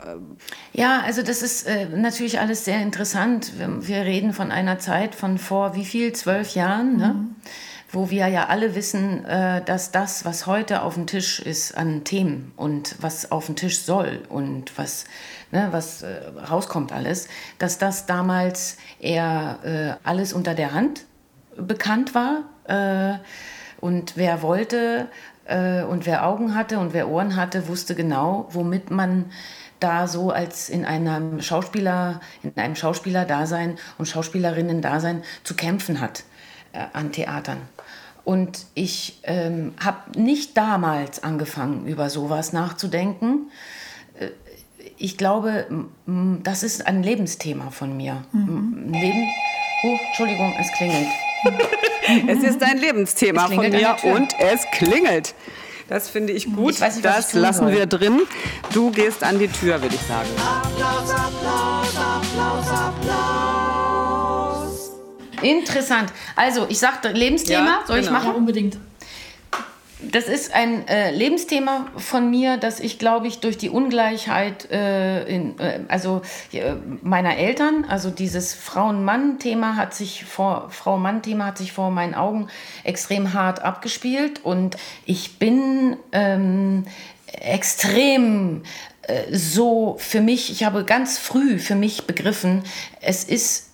Ja, 0.73 1.01
also 1.05 1.23
das 1.23 1.43
ist 1.43 1.67
äh, 1.67 1.89
natürlich 1.89 2.39
alles 2.39 2.65
sehr 2.65 2.81
interessant. 2.81 3.53
Wir, 3.59 3.89
wir, 3.89 4.03
reden 4.03 4.33
von 4.33 4.51
einer 4.51 4.79
Zeit 4.79 5.15
von 5.15 5.39
vor 5.39 5.75
wie 5.75 5.85
viel, 5.85 6.13
zwölf 6.13 6.55
Jahren, 6.55 6.97
ne? 6.97 7.15
mhm. 7.15 7.37
Wo 7.93 8.09
wir 8.09 8.27
ja 8.29 8.47
alle 8.47 8.75
wissen, 8.75 9.25
äh, 9.27 9.63
dass 9.63 9.91
das, 9.93 10.25
was 10.25 10.47
heute 10.47 10.83
auf 10.83 10.95
dem 10.95 11.07
Tisch 11.07 11.41
ist 11.41 11.77
an 11.77 12.05
Themen 12.05 12.53
und 12.57 12.97
was 13.01 13.31
auf 13.31 13.47
dem 13.47 13.55
Tisch 13.55 13.81
soll 13.81 14.23
und 14.31 14.77
was 14.79 15.05
ne, 15.51 15.69
was 15.71 16.03
äh, 16.03 16.23
rauskommt 16.51 16.91
alles, 16.91 17.29
dass 17.59 17.77
das 17.77 18.07
damals 18.07 18.79
eher 18.99 19.59
äh, 19.63 20.09
alles 20.09 20.33
unter 20.33 20.55
der 20.55 20.73
Hand 20.73 21.05
bekannt 21.57 22.15
war. 22.15 22.45
Und 23.81 24.17
wer 24.17 24.41
wollte 24.41 25.09
und 25.47 26.07
wer 26.07 26.25
Augen 26.25 26.55
hatte 26.55 26.79
und 26.79 26.95
wer 26.95 27.09
Ohren 27.09 27.35
hatte, 27.35 27.67
wusste 27.67 27.97
genau, 27.97 28.47
womit 28.53 28.93
man 28.93 29.33
da 29.81 30.07
so 30.07 30.31
als 30.31 30.71
in 30.71 30.85
einem 30.87 31.43
Schauspieler, 31.43 32.21
in 32.45 32.57
einem 32.57 32.77
Schauspielerdasein 32.77 33.79
und 33.99 34.07
Schauspielerinnen-Dasein 34.07 35.25
zu 35.43 35.57
kämpfen 35.57 36.01
hat 36.01 36.23
an 36.93 37.11
Theatern. 37.11 37.59
Und 38.25 38.67
ich 38.75 39.19
ähm, 39.25 39.75
habe 39.83 40.19
nicht 40.19 40.57
damals 40.57 41.23
angefangen, 41.23 41.87
über 41.87 42.09
sowas 42.09 42.53
nachzudenken, 42.53 43.51
ich 45.03 45.19
glaube, 45.19 45.67
das 46.07 46.63
ist 46.63 46.87
ein 46.87 47.03
Lebensthema 47.03 47.71
von 47.71 47.97
mir. 47.97 48.25
Mhm. 48.33 48.93
Leben. 48.93 49.29
Oh, 49.85 49.99
Entschuldigung, 50.09 50.55
es 50.61 50.71
klingelt. 50.73 51.09
es 52.29 52.43
ist 52.45 52.63
ein 52.63 52.79
Lebensthema 52.79 53.49
von 53.49 53.69
mir 53.69 53.97
und 54.05 54.33
es 54.39 54.65
klingelt. 54.71 55.35
Das 55.89 56.09
finde 56.09 56.33
ich 56.33 56.47
gut. 56.55 56.75
Ich 56.75 56.81
nicht, 56.81 57.05
das 57.05 57.35
lassen 57.35 57.65
soll. 57.65 57.73
wir 57.73 57.87
drin. 57.87 58.23
Du 58.73 58.93
gehst 58.93 59.25
an 59.25 59.41
die 59.41 59.49
Tür, 59.49 59.83
würde 59.83 59.97
ich 59.97 60.03
sagen. 60.03 60.29
Applaus, 60.37 61.11
Applaus, 61.11 61.22
Interessant. 65.43 66.13
Also, 66.37 66.67
ich 66.69 66.79
sagte 66.79 67.11
Lebensthema. 67.13 67.67
Ja, 67.67 67.83
Soll 67.87 68.01
genau. 68.01 68.07
ich 68.07 68.13
machen? 68.13 68.31
Ja, 68.31 68.37
unbedingt 68.37 68.79
das 70.11 70.25
ist 70.25 70.53
ein 70.53 70.87
äh, 70.89 71.11
Lebensthema 71.11 71.87
von 71.97 72.29
mir, 72.31 72.57
dass 72.57 72.81
ich, 72.81 72.99
glaube 72.99 73.29
ich, 73.29 73.39
durch 73.39 73.57
die 73.57 73.71
Ungleichheit 73.71 74.71
äh, 74.71 75.25
in, 75.25 75.59
äh, 75.59 75.81
also 75.89 76.23
äh, 76.53 76.75
meiner 77.03 77.37
Eltern, 77.37 77.85
also 77.89 78.11
dieses 78.11 78.55
Frauen-Mann-Thema 78.55 79.77
hat 79.77 79.95
sich 79.95 80.25
vor 80.25 80.69
Frau-Mann-Thema 80.71 81.47
hat 81.47 81.59
sich 81.59 81.73
vor 81.73 81.91
meinen 81.91 82.15
Augen 82.15 82.49
extrem 82.85 83.33
hart 83.33 83.63
abgespielt 83.63 84.45
und 84.45 84.77
ich 85.05 85.39
bin 85.39 85.97
ähm, 86.11 86.85
extrem 87.27 88.63
äh, 89.03 89.37
so 89.37 89.97
für 89.99 90.21
mich, 90.21 90.51
ich 90.51 90.65
habe 90.65 90.85
ganz 90.85 91.19
früh 91.19 91.59
für 91.59 91.77
mich 91.77 92.07
begriffen, 92.07 92.65
es 93.01 93.25
ist 93.25 93.72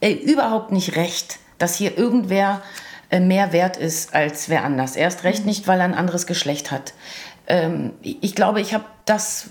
äh, 0.00 0.12
überhaupt 0.12 0.72
nicht 0.72 0.96
recht, 0.96 1.38
dass 1.58 1.76
hier 1.76 1.96
irgendwer 1.96 2.62
äh, 3.10 3.20
mehr 3.20 3.52
wert 3.52 3.76
ist 3.76 4.14
als 4.14 4.48
wer 4.48 4.64
anders. 4.64 4.96
Erst 4.96 5.24
recht 5.24 5.40
mhm. 5.40 5.46
nicht, 5.46 5.66
weil 5.68 5.78
er 5.80 5.84
ein 5.84 5.94
anderes 5.94 6.26
Geschlecht 6.26 6.70
hat. 6.70 6.92
Ähm, 7.46 7.92
ich 8.02 8.34
glaube, 8.34 8.60
ich 8.60 8.74
habe 8.74 8.84
das 9.04 9.50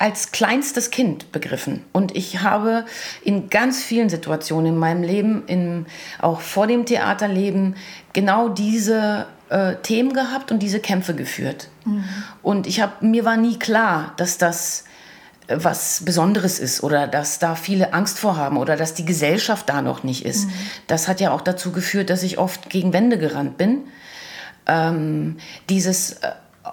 als 0.00 0.32
kleinstes 0.32 0.90
Kind 0.90 1.30
begriffen. 1.30 1.84
Und 1.92 2.16
ich 2.16 2.40
habe 2.40 2.86
in 3.22 3.50
ganz 3.50 3.82
vielen 3.82 4.08
Situationen 4.08 4.72
in 4.72 4.78
meinem 4.78 5.02
Leben, 5.02 5.44
in, 5.46 5.84
auch 6.18 6.40
vor 6.40 6.66
dem 6.66 6.86
Theaterleben, 6.86 7.76
genau 8.14 8.48
diese 8.48 9.26
äh, 9.50 9.74
Themen 9.76 10.14
gehabt 10.14 10.52
und 10.52 10.60
diese 10.60 10.80
Kämpfe 10.80 11.14
geführt. 11.14 11.68
Mhm. 11.84 12.04
Und 12.42 12.66
ich 12.66 12.80
habe 12.80 13.04
mir 13.04 13.26
war 13.26 13.36
nie 13.36 13.58
klar, 13.58 14.14
dass 14.16 14.38
das 14.38 14.84
was 15.50 16.04
Besonderes 16.04 16.58
ist 16.58 16.82
oder 16.82 17.06
dass 17.06 17.38
da 17.38 17.54
viele 17.54 17.92
Angst 17.92 18.18
vor 18.18 18.36
haben 18.36 18.56
oder 18.56 18.76
dass 18.76 18.94
die 18.94 19.04
Gesellschaft 19.04 19.68
da 19.68 19.82
noch 19.82 20.04
nicht 20.04 20.24
ist. 20.24 20.46
Mhm. 20.46 20.52
Das 20.86 21.08
hat 21.08 21.20
ja 21.20 21.32
auch 21.32 21.40
dazu 21.40 21.72
geführt, 21.72 22.10
dass 22.10 22.22
ich 22.22 22.38
oft 22.38 22.70
gegen 22.70 22.92
Wände 22.92 23.18
gerannt 23.18 23.56
bin. 23.56 23.82
Ähm, 24.66 25.38
dieses 25.68 26.12
äh, 26.12 26.30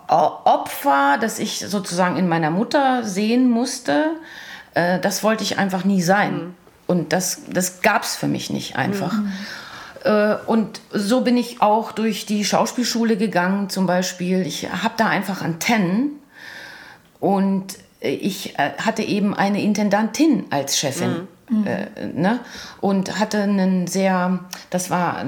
Opfer, 0.07 1.17
das 1.19 1.39
ich 1.39 1.59
sozusagen 1.59 2.17
in 2.17 2.27
meiner 2.27 2.51
Mutter 2.51 3.03
sehen 3.03 3.49
musste, 3.49 4.11
äh, 4.73 4.99
das 4.99 5.23
wollte 5.23 5.43
ich 5.43 5.57
einfach 5.57 5.83
nie 5.83 6.01
sein. 6.01 6.35
Mhm. 6.35 6.55
Und 6.85 7.13
das, 7.13 7.41
das 7.49 7.81
gab 7.81 8.03
es 8.03 8.15
für 8.15 8.27
mich 8.27 8.49
nicht 8.49 8.75
einfach. 8.75 9.13
Mhm. 9.13 9.33
Äh, 10.03 10.35
und 10.45 10.81
so 10.91 11.21
bin 11.21 11.35
ich 11.35 11.61
auch 11.61 11.91
durch 11.91 12.25
die 12.25 12.45
Schauspielschule 12.45 13.17
gegangen 13.17 13.69
zum 13.69 13.87
Beispiel. 13.87 14.45
Ich 14.45 14.69
habe 14.71 14.93
da 14.97 15.07
einfach 15.07 15.41
Antennen 15.41 16.11
und 17.19 17.75
ich 17.99 18.57
äh, 18.57 18.71
hatte 18.77 19.03
eben 19.03 19.33
eine 19.33 19.61
Intendantin 19.61 20.45
als 20.49 20.77
Chefin. 20.77 21.27
Mhm. 21.49 21.65
Äh, 21.65 22.07
ne? 22.13 22.39
Und 22.81 23.19
hatte 23.19 23.41
einen 23.41 23.87
sehr, 23.87 24.39
das 24.69 24.89
war 24.89 25.25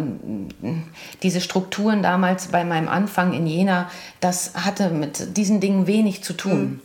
diese 1.23 1.41
Strukturen 1.41 2.03
damals 2.03 2.47
bei 2.47 2.65
meinem 2.65 2.89
Anfang 2.89 3.33
in 3.33 3.47
Jena, 3.47 3.89
das 4.19 4.53
hatte 4.55 4.89
mit 4.89 5.37
diesen 5.37 5.61
Dingen 5.61 5.87
wenig 5.87 6.23
zu 6.23 6.33
tun. 6.33 6.61
Mhm. 6.61 6.81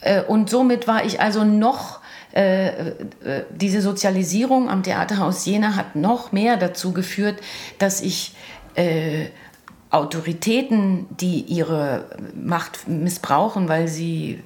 Äh, 0.00 0.22
und 0.22 0.48
somit 0.48 0.86
war 0.86 1.04
ich 1.04 1.20
also 1.20 1.44
noch 1.44 2.00
äh, 2.34 2.68
äh, 2.68 2.94
diese 3.50 3.82
Sozialisierung 3.82 4.70
am 4.70 4.82
Theaterhaus 4.82 5.44
Jena 5.44 5.76
hat 5.76 5.96
noch 5.96 6.32
mehr 6.32 6.56
dazu 6.56 6.92
geführt, 6.92 7.40
dass 7.78 8.00
ich 8.00 8.34
äh, 8.74 9.26
Autoritäten, 9.90 11.06
die 11.20 11.40
ihre 11.42 12.06
Macht 12.34 12.88
missbrauchen, 12.88 13.68
weil 13.68 13.88
sie 13.88 14.42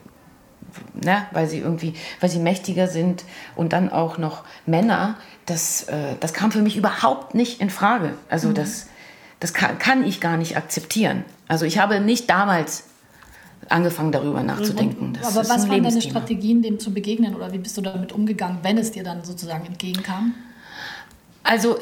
ne, 0.94 1.26
weil 1.32 1.48
sie 1.48 1.58
irgendwie, 1.58 1.94
weil 2.20 2.30
sie 2.30 2.38
mächtiger 2.38 2.88
sind 2.88 3.24
und 3.54 3.72
dann 3.72 3.90
auch 3.90 4.18
noch 4.18 4.44
Männer, 4.66 5.16
das, 5.46 5.84
äh, 5.84 6.14
das 6.20 6.32
kam 6.32 6.52
für 6.52 6.62
mich 6.62 6.76
überhaupt 6.76 7.34
nicht 7.34 7.60
in 7.60 7.70
Frage. 7.70 8.14
Also 8.28 8.48
mhm. 8.48 8.54
das, 8.54 8.88
das 9.40 9.54
kann, 9.54 9.78
kann 9.78 10.04
ich 10.04 10.20
gar 10.20 10.36
nicht 10.36 10.56
akzeptieren. 10.56 11.24
Also 11.48 11.64
ich 11.64 11.78
habe 11.78 12.00
nicht 12.00 12.28
damals 12.28 12.84
angefangen 13.68 14.12
darüber 14.12 14.42
nachzudenken. 14.42 15.14
Das 15.20 15.36
Aber 15.36 15.48
was 15.48 15.68
waren 15.68 15.82
deine 15.82 16.02
Strategien, 16.02 16.62
dem 16.62 16.78
zu 16.78 16.92
begegnen 16.92 17.34
oder 17.34 17.52
wie 17.52 17.58
bist 17.58 17.76
du 17.76 17.80
damit 17.80 18.12
umgegangen, 18.12 18.58
wenn 18.62 18.78
es 18.78 18.92
dir 18.92 19.02
dann 19.02 19.24
sozusagen 19.24 19.66
entgegenkam? 19.66 20.34
Also 21.42 21.76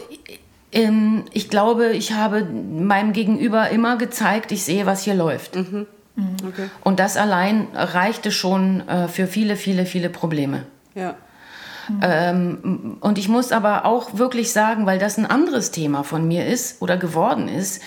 ähm, 0.72 1.24
ich 1.32 1.48
glaube, 1.48 1.92
ich 1.92 2.12
habe 2.12 2.44
meinem 2.44 3.12
Gegenüber 3.12 3.70
immer 3.70 3.96
gezeigt, 3.96 4.52
ich 4.52 4.64
sehe, 4.64 4.86
was 4.86 5.04
hier 5.04 5.14
läuft. 5.14 5.56
Mhm. 5.56 5.86
Mhm. 6.16 6.36
Okay. 6.46 6.70
Und 6.82 7.00
das 7.00 7.16
allein 7.16 7.68
reichte 7.74 8.30
schon 8.30 8.86
äh, 8.88 9.08
für 9.08 9.26
viele, 9.26 9.56
viele, 9.56 9.86
viele 9.86 10.10
Probleme. 10.10 10.64
Ja. 10.94 11.16
Mhm. 11.88 12.00
Ähm, 12.02 12.96
und 13.00 13.18
ich 13.18 13.28
muss 13.28 13.52
aber 13.52 13.84
auch 13.84 14.16
wirklich 14.16 14.52
sagen, 14.52 14.86
weil 14.86 14.98
das 14.98 15.18
ein 15.18 15.26
anderes 15.26 15.70
Thema 15.70 16.02
von 16.02 16.26
mir 16.26 16.46
ist 16.46 16.80
oder 16.80 16.96
geworden 16.96 17.48
ist, 17.48 17.82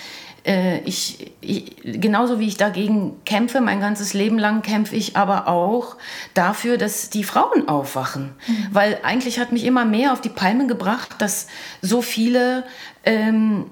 äh, 0.48 0.78
ich, 0.80 1.32
ich, 1.40 1.76
genauso 1.82 2.38
wie 2.38 2.46
ich 2.46 2.56
dagegen 2.56 3.16
kämpfe, 3.24 3.60
mein 3.60 3.80
ganzes 3.80 4.14
Leben 4.14 4.38
lang 4.38 4.62
kämpfe 4.62 4.94
ich 4.94 5.16
aber 5.16 5.48
auch 5.48 5.96
dafür, 6.34 6.78
dass 6.78 7.10
die 7.10 7.24
Frauen 7.24 7.68
aufwachen. 7.68 8.34
Mhm. 8.46 8.66
Weil 8.72 8.98
eigentlich 9.02 9.40
hat 9.40 9.52
mich 9.52 9.64
immer 9.64 9.84
mehr 9.84 10.12
auf 10.12 10.20
die 10.20 10.28
Palme 10.28 10.66
gebracht, 10.66 11.16
dass 11.18 11.48
so 11.82 12.02
viele 12.02 12.64
ähm, 13.04 13.66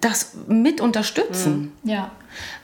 das 0.00 0.32
mit 0.46 0.80
unterstützen. 0.80 1.72
Mhm. 1.82 1.90
Ja. 1.90 2.10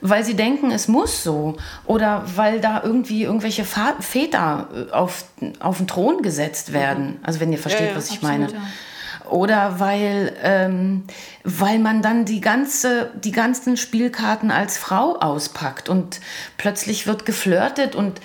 Weil 0.00 0.24
sie 0.24 0.34
denken, 0.34 0.70
es 0.70 0.88
muss 0.88 1.22
so. 1.24 1.56
Oder 1.84 2.24
weil 2.36 2.60
da 2.60 2.82
irgendwie 2.82 3.24
irgendwelche 3.24 3.64
Väter 3.64 4.68
äh, 4.72 4.92
auf, 4.92 5.24
auf 5.60 5.78
den 5.78 5.86
Thron 5.86 6.22
gesetzt 6.22 6.72
werden. 6.72 7.06
Mhm. 7.06 7.18
Also 7.22 7.40
wenn 7.40 7.52
ihr 7.52 7.58
versteht, 7.58 7.86
ja, 7.86 7.90
ja, 7.92 7.96
was 7.96 8.10
ich 8.10 8.16
absolut, 8.16 8.38
meine. 8.38 8.52
Ja 8.52 8.62
oder 9.30 9.80
weil, 9.80 10.32
ähm, 10.42 11.04
weil 11.44 11.78
man 11.78 12.02
dann 12.02 12.24
die, 12.24 12.40
ganze, 12.40 13.10
die 13.14 13.32
ganzen 13.32 13.76
Spielkarten 13.76 14.50
als 14.50 14.78
Frau 14.78 15.16
auspackt 15.16 15.88
und 15.88 16.20
plötzlich 16.56 17.06
wird 17.06 17.26
geflirtet 17.26 17.94
und 17.94 18.20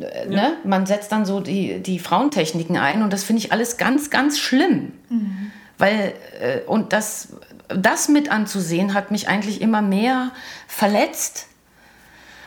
äh, 0.00 0.28
ne, 0.28 0.56
man 0.64 0.86
setzt 0.86 1.12
dann 1.12 1.24
so 1.24 1.40
die, 1.40 1.80
die 1.80 1.98
Frauentechniken 1.98 2.76
ein 2.76 3.02
und 3.02 3.12
das 3.12 3.24
finde 3.24 3.40
ich 3.40 3.52
alles 3.52 3.76
ganz, 3.76 4.10
ganz 4.10 4.38
schlimm. 4.38 4.92
Mhm. 5.08 5.50
Weil, 5.78 6.14
äh, 6.40 6.60
und 6.66 6.92
das, 6.92 7.28
das 7.76 8.08
mit 8.08 8.30
anzusehen 8.30 8.94
hat 8.94 9.10
mich 9.10 9.28
eigentlich 9.28 9.60
immer 9.60 9.82
mehr 9.82 10.32
verletzt. 10.66 11.46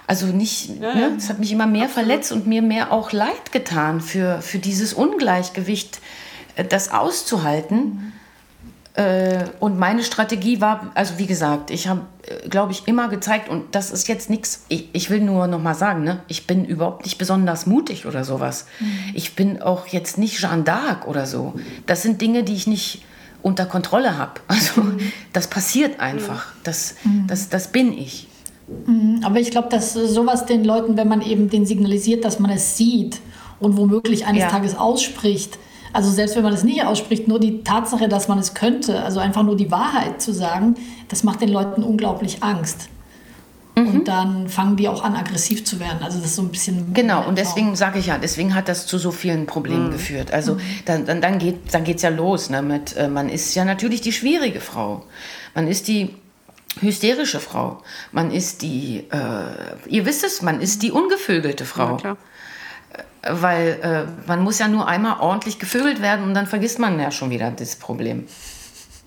Also 0.07 0.27
nicht, 0.27 0.79
ja, 0.79 0.93
ne, 0.93 1.13
es 1.17 1.29
hat 1.29 1.39
mich 1.39 1.51
immer 1.51 1.65
mehr 1.65 1.85
Absolut. 1.85 2.07
verletzt 2.07 2.31
und 2.31 2.47
mir 2.47 2.61
mehr 2.61 2.91
auch 2.91 3.11
leid 3.11 3.51
getan 3.51 4.01
für, 4.01 4.41
für 4.41 4.59
dieses 4.59 4.93
Ungleichgewicht 4.93 5.99
das 6.69 6.91
auszuhalten. 6.91 8.13
Mhm. 8.97 9.49
und 9.59 9.77
meine 9.77 10.05
Strategie 10.05 10.61
war, 10.61 10.89
also 10.93 11.17
wie 11.17 11.25
gesagt, 11.25 11.69
ich 11.69 11.89
habe, 11.89 12.03
äh, 12.21 12.47
glaube 12.47 12.71
ich, 12.71 12.87
immer 12.87 13.09
gezeigt, 13.09 13.49
und 13.49 13.75
das 13.75 13.91
ist 13.91 14.07
jetzt 14.07 14.29
nichts, 14.29 14.63
ich, 14.69 14.87
ich, 14.93 15.09
will 15.09 15.19
nur 15.19 15.47
noch 15.47 15.61
mal 15.61 15.73
sagen, 15.73 16.05
ne, 16.05 16.21
ich 16.29 16.47
bin 16.47 16.63
überhaupt 16.63 17.03
nicht 17.03 17.17
besonders 17.17 17.65
mutig 17.65 18.05
oder 18.05 18.23
sowas. 18.23 18.67
Mhm. 18.79 19.11
Ich 19.13 19.35
bin 19.35 19.61
auch 19.61 19.87
jetzt 19.87 20.17
nicht 20.17 20.39
Jeanne 20.39 20.63
d'Arc 20.63 21.07
oder 21.07 21.25
so. 21.25 21.55
Das 21.87 22.03
sind 22.03 22.21
Dinge, 22.21 22.43
die 22.45 22.53
ich 22.53 22.67
nicht 22.67 23.03
unter 23.45 23.67
Kontrolle 23.67 24.17
habe. 24.17 24.41
Also 24.47 24.81
mhm. 24.81 25.11
das 25.33 25.47
passiert 25.47 25.99
einfach. 25.99 26.47
Das, 26.63 26.95
mhm. 27.03 27.27
das, 27.27 27.49
das 27.49 27.71
bin 27.71 27.93
ich. 27.93 28.27
Mhm. 28.87 29.21
Aber 29.23 29.39
ich 29.39 29.51
glaube, 29.51 29.69
dass 29.69 29.93
sowas 29.93 30.45
den 30.45 30.63
Leuten, 30.65 30.97
wenn 30.97 31.07
man 31.07 31.21
eben 31.21 31.49
den 31.49 31.65
signalisiert, 31.65 32.25
dass 32.25 32.39
man 32.39 32.49
es 32.49 32.77
sieht 32.77 33.19
und 33.59 33.77
womöglich 33.77 34.25
eines 34.25 34.41
ja. 34.41 34.49
Tages 34.49 34.75
ausspricht, 34.75 35.59
also 35.93 36.09
selbst 36.09 36.35
wenn 36.35 36.43
man 36.43 36.51
das 36.51 36.63
nicht 36.63 36.83
ausspricht, 36.83 37.27
nur 37.27 37.39
die 37.39 37.63
Tatsache, 37.63 38.09
dass 38.09 38.27
man 38.27 38.39
es 38.39 38.53
könnte, 38.53 39.03
also 39.03 39.19
einfach 39.19 39.43
nur 39.43 39.55
die 39.55 39.71
Wahrheit 39.71 40.21
zu 40.21 40.33
sagen, 40.33 40.75
das 41.07 41.23
macht 41.23 41.41
den 41.41 41.49
Leuten 41.49 41.83
unglaublich 41.83 42.43
Angst. 42.43 42.89
Mhm. 43.77 43.87
Und 43.87 44.07
dann 44.07 44.47
fangen 44.47 44.77
die 44.77 44.87
auch 44.87 45.03
an, 45.03 45.15
aggressiv 45.15 45.65
zu 45.65 45.79
werden. 45.79 45.99
Also 46.01 46.17
das 46.17 46.27
ist 46.27 46.35
so 46.35 46.41
ein 46.41 46.49
bisschen. 46.49 46.93
Genau, 46.93 47.27
und 47.27 47.37
deswegen 47.37 47.75
sage 47.75 47.99
ich 47.99 48.07
ja, 48.07 48.17
deswegen 48.17 48.55
hat 48.55 48.69
das 48.69 48.87
zu 48.87 48.97
so 48.97 49.11
vielen 49.11 49.45
Problemen 49.45 49.87
mhm. 49.87 49.91
geführt. 49.91 50.31
Also 50.31 50.55
mhm. 50.55 50.59
dann, 50.85 51.05
dann, 51.05 51.21
dann 51.21 51.39
geht 51.39 51.65
es 51.65 51.71
dann 51.73 51.83
geht's 51.83 52.01
ja 52.01 52.09
los. 52.09 52.49
Ne, 52.49 52.61
mit, 52.61 52.95
äh, 52.95 53.07
man 53.07 53.29
ist 53.29 53.53
ja 53.55 53.65
natürlich 53.65 54.01
die 54.01 54.13
schwierige 54.13 54.61
Frau. 54.61 55.05
Man 55.53 55.67
ist 55.67 55.87
die 55.87 56.15
hysterische 56.79 57.39
Frau. 57.39 57.81
Man 58.11 58.31
ist 58.31 58.61
die, 58.61 59.05
äh, 59.11 59.89
ihr 59.89 60.05
wisst 60.05 60.23
es, 60.23 60.41
man 60.41 60.61
ist 60.61 60.81
die 60.81 60.91
ungevögelte 60.91 61.65
Frau. 61.65 61.91
Ja, 61.91 61.97
klar 61.97 62.17
weil 63.27 63.79
äh, 63.81 64.27
man 64.27 64.43
muss 64.43 64.59
ja 64.59 64.67
nur 64.67 64.87
einmal 64.87 65.19
ordentlich 65.19 65.59
gevögelt 65.59 66.01
werden 66.01 66.23
und 66.23 66.33
dann 66.33 66.47
vergisst 66.47 66.79
man 66.79 66.99
ja 66.99 67.11
schon 67.11 67.29
wieder 67.29 67.51
das 67.51 67.75
Problem. 67.75 68.27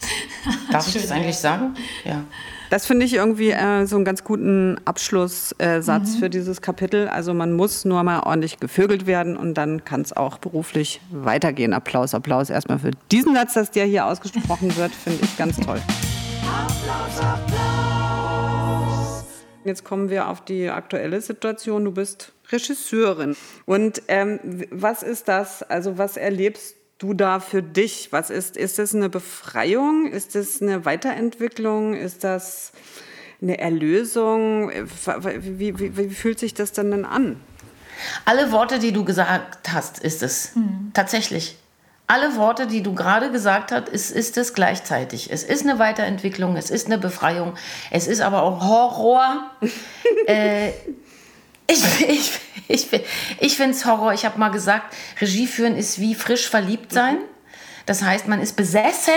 Darf 0.72 0.86
ich 0.86 0.94
das 0.94 1.10
eigentlich 1.10 1.36
sagen? 1.36 1.74
Ja. 2.04 2.24
Das 2.70 2.86
finde 2.86 3.06
ich 3.06 3.14
irgendwie 3.14 3.50
äh, 3.50 3.86
so 3.86 3.96
einen 3.96 4.04
ganz 4.04 4.24
guten 4.24 4.76
Abschlusssatz 4.84 5.58
äh, 5.58 5.88
mhm. 5.88 6.18
für 6.18 6.28
dieses 6.28 6.60
Kapitel. 6.60 7.08
Also 7.08 7.32
man 7.32 7.54
muss 7.54 7.86
nur 7.86 8.02
mal 8.02 8.20
ordentlich 8.20 8.60
gevögelt 8.60 9.06
werden 9.06 9.38
und 9.38 9.54
dann 9.54 9.84
kann 9.84 10.02
es 10.02 10.14
auch 10.14 10.36
beruflich 10.38 11.00
weitergehen. 11.10 11.72
Applaus, 11.72 12.12
Applaus 12.14 12.50
erstmal 12.50 12.78
für 12.78 12.90
diesen 13.10 13.34
Satz, 13.34 13.54
dass 13.54 13.70
der 13.70 13.86
hier 13.86 14.04
ausgesprochen 14.04 14.76
wird, 14.76 14.92
finde 14.92 15.20
ich 15.22 15.36
ganz 15.38 15.58
toll. 15.58 15.80
Applaus, 16.42 17.20
Applaus. 17.20 17.68
Jetzt 19.64 19.84
kommen 19.84 20.10
wir 20.10 20.28
auf 20.28 20.44
die 20.44 20.68
aktuelle 20.68 21.20
Situation. 21.20 21.84
Du 21.84 21.92
bist 21.92 22.32
Regisseurin. 22.50 23.36
Und 23.66 24.02
ähm, 24.08 24.40
was 24.70 25.02
ist 25.02 25.28
das? 25.28 25.62
Also 25.62 25.98
was 25.98 26.16
erlebst 26.16 26.77
du 26.98 27.14
da 27.14 27.40
für 27.40 27.62
dich? 27.62 28.08
Was 28.10 28.30
ist, 28.30 28.56
ist 28.56 28.78
das 28.78 28.94
eine 28.94 29.08
Befreiung? 29.08 30.10
Ist 30.10 30.34
das 30.34 30.60
eine 30.60 30.84
Weiterentwicklung? 30.84 31.94
Ist 31.94 32.24
das 32.24 32.72
eine 33.40 33.58
Erlösung? 33.58 34.70
Wie, 34.70 35.78
wie, 35.78 35.96
wie 35.96 36.08
fühlt 36.10 36.38
sich 36.38 36.54
das 36.54 36.72
denn 36.72 36.90
dann 36.90 37.04
an? 37.04 37.40
Alle 38.24 38.52
Worte, 38.52 38.78
die 38.78 38.92
du 38.92 39.04
gesagt 39.04 39.72
hast, 39.72 39.98
ist 39.98 40.22
es. 40.22 40.54
Mhm. 40.54 40.90
Tatsächlich. 40.94 41.56
Alle 42.06 42.36
Worte, 42.36 42.66
die 42.66 42.82
du 42.82 42.94
gerade 42.94 43.30
gesagt 43.30 43.70
hast, 43.70 43.88
ist, 43.88 44.10
ist 44.10 44.38
es 44.38 44.54
gleichzeitig. 44.54 45.30
Es 45.30 45.44
ist 45.44 45.62
eine 45.62 45.78
Weiterentwicklung, 45.78 46.56
es 46.56 46.70
ist 46.70 46.86
eine 46.86 46.96
Befreiung, 46.96 47.54
es 47.90 48.06
ist 48.06 48.22
aber 48.22 48.42
auch 48.42 48.62
Horror. 48.62 49.50
äh, 50.26 50.70
ich, 51.68 52.08
ich, 52.08 52.40
ich, 52.68 53.04
ich 53.38 53.56
finde 53.56 53.76
es 53.76 53.84
Horror. 53.84 54.12
Ich 54.12 54.24
habe 54.24 54.38
mal 54.38 54.50
gesagt, 54.50 54.94
Regie 55.20 55.46
führen 55.46 55.76
ist 55.76 56.00
wie 56.00 56.14
frisch 56.14 56.48
verliebt 56.48 56.92
sein. 56.92 57.18
Das 57.86 58.02
heißt, 58.02 58.26
man 58.26 58.40
ist 58.40 58.56
besessen 58.56 59.12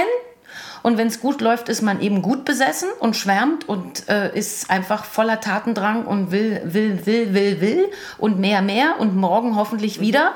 und 0.83 0.97
wenn 0.97 1.07
es 1.07 1.19
gut 1.19 1.41
läuft, 1.41 1.69
ist 1.69 1.81
man 1.81 2.01
eben 2.01 2.21
gut 2.21 2.45
besessen 2.45 2.89
und 2.99 3.15
schwärmt 3.15 3.67
und 3.67 4.09
äh, 4.09 4.37
ist 4.37 4.69
einfach 4.69 5.05
voller 5.05 5.39
Tatendrang 5.39 6.05
und 6.05 6.31
will, 6.31 6.61
will, 6.65 7.05
will, 7.05 7.33
will, 7.33 7.61
will 7.61 7.89
und 8.17 8.39
mehr, 8.39 8.61
mehr 8.61 8.99
und 8.99 9.15
morgen 9.15 9.55
hoffentlich 9.55 9.99
wieder. 9.99 10.33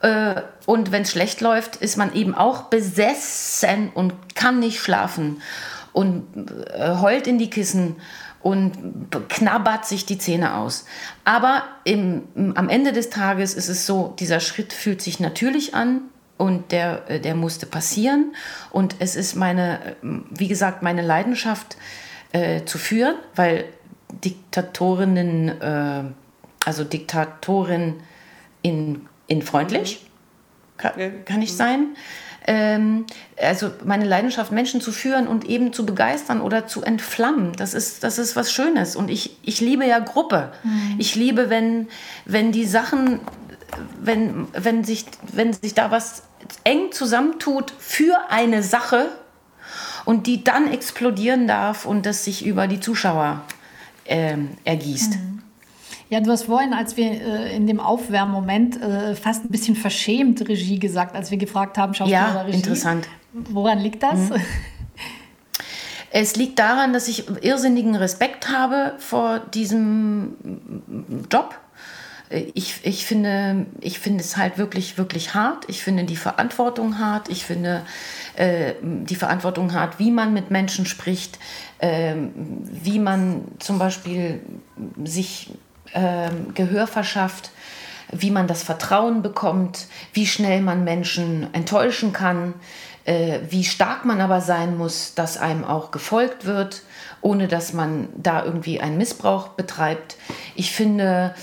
Äh, 0.00 0.42
und 0.66 0.92
wenn 0.92 1.02
es 1.02 1.10
schlecht 1.10 1.40
läuft, 1.40 1.76
ist 1.76 1.96
man 1.96 2.14
eben 2.14 2.34
auch 2.34 2.64
besessen 2.64 3.90
und 3.92 4.34
kann 4.34 4.60
nicht 4.60 4.80
schlafen 4.80 5.42
und 5.92 6.26
äh, 6.72 6.96
heult 7.00 7.26
in 7.26 7.38
die 7.38 7.50
Kissen 7.50 7.96
und 8.42 8.72
knabbert 9.28 9.84
sich 9.84 10.06
die 10.06 10.18
Zähne 10.18 10.56
aus. 10.56 10.86
Aber 11.24 11.64
im, 11.84 12.22
am 12.54 12.68
Ende 12.68 12.92
des 12.92 13.10
Tages 13.10 13.54
ist 13.54 13.68
es 13.68 13.86
so, 13.86 14.14
dieser 14.18 14.40
Schritt 14.40 14.72
fühlt 14.72 15.02
sich 15.02 15.20
natürlich 15.20 15.74
an 15.74 16.02
und 16.38 16.72
der, 16.72 17.10
äh, 17.10 17.20
der 17.20 17.34
musste 17.34 17.66
passieren. 17.66 18.34
Und 18.70 18.96
es 18.98 19.14
ist 19.14 19.36
meine, 19.36 19.96
wie 20.02 20.48
gesagt, 20.48 20.82
meine 20.82 21.02
Leidenschaft 21.02 21.76
äh, 22.32 22.64
zu 22.64 22.78
führen, 22.78 23.16
weil 23.34 23.66
Diktatorinnen, 24.24 25.60
äh, 25.60 26.04
also 26.64 26.84
Diktatorin 26.84 27.96
in, 28.62 29.06
in 29.26 29.42
freundlich, 29.42 30.06
kann, 30.78 31.24
kann 31.26 31.42
ich 31.42 31.54
sein 31.54 31.88
ähm, 32.50 33.06
also 33.40 33.70
meine 33.84 34.04
Leidenschaft, 34.04 34.50
Menschen 34.50 34.80
zu 34.80 34.90
führen 34.90 35.28
und 35.28 35.44
eben 35.44 35.72
zu 35.72 35.86
begeistern 35.86 36.40
oder 36.40 36.66
zu 36.66 36.82
entflammen, 36.82 37.52
das 37.52 37.74
ist, 37.74 38.02
das 38.02 38.18
ist 38.18 38.34
was 38.34 38.52
Schönes. 38.52 38.96
Und 38.96 39.08
ich, 39.08 39.36
ich 39.42 39.60
liebe 39.60 39.86
ja 39.86 40.00
Gruppe. 40.00 40.50
Mhm. 40.64 40.96
Ich 40.98 41.14
liebe, 41.14 41.48
wenn, 41.48 41.86
wenn 42.24 42.50
die 42.50 42.66
Sachen, 42.66 43.20
wenn, 44.00 44.48
wenn, 44.52 44.82
sich, 44.82 45.06
wenn 45.32 45.52
sich 45.52 45.74
da 45.74 45.92
was 45.92 46.24
eng 46.64 46.90
zusammentut 46.90 47.72
für 47.78 48.18
eine 48.30 48.64
Sache 48.64 49.10
und 50.04 50.26
die 50.26 50.42
dann 50.42 50.72
explodieren 50.72 51.46
darf 51.46 51.86
und 51.86 52.04
das 52.04 52.24
sich 52.24 52.44
über 52.44 52.66
die 52.66 52.80
Zuschauer 52.80 53.42
ähm, 54.06 54.56
ergießt. 54.64 55.12
Mhm. 55.12 55.42
Ja, 56.10 56.20
du 56.20 56.32
hast 56.32 56.44
vorhin, 56.44 56.74
als 56.74 56.96
wir 56.96 57.12
äh, 57.12 57.56
in 57.56 57.68
dem 57.68 57.78
Aufwärmmoment 57.78 58.82
äh, 58.82 59.14
fast 59.14 59.44
ein 59.44 59.48
bisschen 59.48 59.76
verschämt 59.76 60.46
Regie 60.48 60.80
gesagt, 60.80 61.14
als 61.14 61.30
wir 61.30 61.38
gefragt 61.38 61.78
haben, 61.78 61.94
Schauspieler 61.94 62.34
ja, 62.34 62.42
Regie. 62.42 62.56
interessant. 62.58 63.08
Woran 63.32 63.78
liegt 63.78 64.02
das? 64.02 64.18
Mhm. 64.18 64.34
Es 66.12 66.34
liegt 66.34 66.58
daran, 66.58 66.92
dass 66.92 67.06
ich 67.06 67.28
irrsinnigen 67.40 67.94
Respekt 67.94 68.48
habe 68.48 68.94
vor 68.98 69.38
diesem 69.38 70.34
Job. 71.30 71.56
Ich, 72.54 72.80
ich, 72.82 73.06
finde, 73.06 73.66
ich 73.80 74.00
finde 74.00 74.20
es 74.24 74.36
halt 74.36 74.58
wirklich, 74.58 74.98
wirklich 74.98 75.34
hart. 75.34 75.64
Ich 75.68 75.84
finde 75.84 76.02
die 76.02 76.16
Verantwortung 76.16 76.98
hart. 76.98 77.28
Ich 77.28 77.44
finde 77.44 77.82
äh, 78.34 78.74
die 78.82 79.14
Verantwortung 79.14 79.72
hart, 79.72 80.00
wie 80.00 80.10
man 80.10 80.32
mit 80.32 80.50
Menschen 80.50 80.84
spricht, 80.84 81.38
äh, 81.78 82.14
wie 82.64 82.98
man 82.98 83.44
zum 83.60 83.78
Beispiel 83.78 84.40
sich 85.04 85.52
ähm, 85.94 86.54
Gehör 86.54 86.86
verschafft, 86.86 87.50
wie 88.12 88.30
man 88.30 88.46
das 88.46 88.62
Vertrauen 88.62 89.22
bekommt, 89.22 89.86
wie 90.12 90.26
schnell 90.26 90.60
man 90.60 90.84
Menschen 90.84 91.52
enttäuschen 91.54 92.12
kann, 92.12 92.54
äh, 93.04 93.40
wie 93.48 93.64
stark 93.64 94.04
man 94.04 94.20
aber 94.20 94.40
sein 94.40 94.76
muss, 94.76 95.14
dass 95.14 95.36
einem 95.36 95.64
auch 95.64 95.90
gefolgt 95.90 96.44
wird, 96.44 96.82
ohne 97.20 97.48
dass 97.48 97.72
man 97.72 98.08
da 98.16 98.44
irgendwie 98.44 98.80
einen 98.80 98.98
Missbrauch 98.98 99.48
betreibt. 99.48 100.16
Ich 100.54 100.72
finde, 100.72 101.34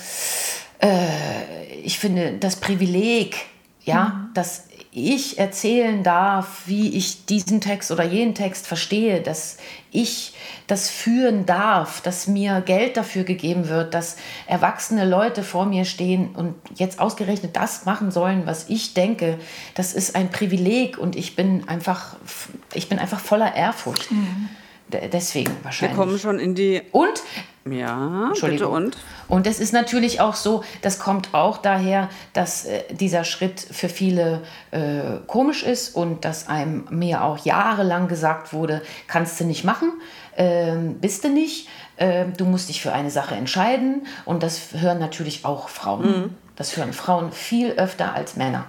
äh, 0.80 1.66
ich 1.84 2.00
finde 2.00 2.34
das 2.40 2.58
Privileg, 2.58 3.46
ja, 3.84 4.06
mhm. 4.06 4.34
dass 4.34 4.67
ich 4.98 5.38
erzählen 5.38 6.04
darf, 6.04 6.64
wie 6.66 6.96
ich 6.96 7.26
diesen 7.26 7.62
Text 7.62 7.92
oder 7.92 8.04
jenen 8.04 8.36
Text 8.36 8.68
verstehe, 8.68 9.22
dass 9.22 9.58
ich 9.92 10.34
das 10.68 10.90
führen 10.90 11.46
darf, 11.46 12.02
dass 12.02 12.28
mir 12.28 12.62
Geld 12.62 12.98
dafür 12.98 13.24
gegeben 13.24 13.70
wird, 13.70 13.94
dass 13.94 14.18
erwachsene 14.48 15.06
Leute 15.06 15.44
vor 15.44 15.66
mir 15.66 15.86
stehen 15.86 16.36
und 16.36 16.56
jetzt 16.76 17.00
ausgerechnet 17.00 17.56
das 17.56 17.86
machen 17.86 18.12
sollen, 18.12 18.46
was 18.46 18.70
ich 18.70 18.94
denke, 18.94 19.40
das 19.76 19.94
ist 19.94 20.16
ein 20.16 20.30
Privileg 20.30 20.98
und 20.98 21.16
ich 21.16 21.36
bin 21.36 21.68
einfach, 21.68 22.16
ich 22.74 22.90
bin 22.90 23.00
einfach 23.00 23.20
voller 23.20 23.56
Ehrfurcht. 23.56 24.12
Mhm. 24.12 24.50
Deswegen 24.90 25.52
wahrscheinlich. 25.64 25.98
Wir 25.98 26.04
kommen 26.04 26.18
schon 26.18 26.40
in 26.40 26.56
die. 26.56 26.82
Und 26.92 27.22
ja, 27.70 28.28
Entschuldigung. 28.30 28.74
und? 28.74 28.98
Und 29.28 29.46
es 29.46 29.60
ist 29.60 29.74
natürlich 29.74 30.22
auch 30.22 30.36
so, 30.36 30.64
das 30.82 31.00
kommt 31.00 31.34
auch 31.34 31.58
daher, 31.58 32.10
dass 32.32 32.66
äh, 32.66 32.84
dieser 32.94 33.26
Schritt 33.26 33.60
für 33.60 33.90
viele 33.90 34.44
äh, 34.72 35.18
komisch 35.28 35.64
ist 35.64 35.96
und 35.96 36.24
dass 36.24 36.48
einem 36.48 36.88
mir 36.90 37.24
auch 37.24 37.44
jahrelang 37.46 38.08
gesagt 38.08 38.54
wurde, 38.54 38.82
kannst 39.08 39.40
du 39.40 39.44
nicht 39.44 39.66
machen, 39.66 39.92
äh, 40.38 40.78
bist 40.78 41.26
du 41.26 41.30
nicht, 41.30 41.68
äh, 41.98 42.26
du 42.38 42.46
musst 42.46 42.70
dich 42.70 42.82
für 42.82 42.94
eine 42.94 43.12
Sache 43.12 43.36
entscheiden. 43.36 44.08
Und 44.24 44.44
das 44.44 44.74
hören 44.74 45.00
natürlich 45.00 45.44
auch 45.44 45.68
Frauen. 45.70 46.06
Mhm. 46.06 46.36
Das 46.56 46.78
hören 46.78 46.94
Frauen 46.94 47.32
viel 47.32 47.72
öfter 47.72 48.14
als 48.16 48.36
Männer. 48.36 48.66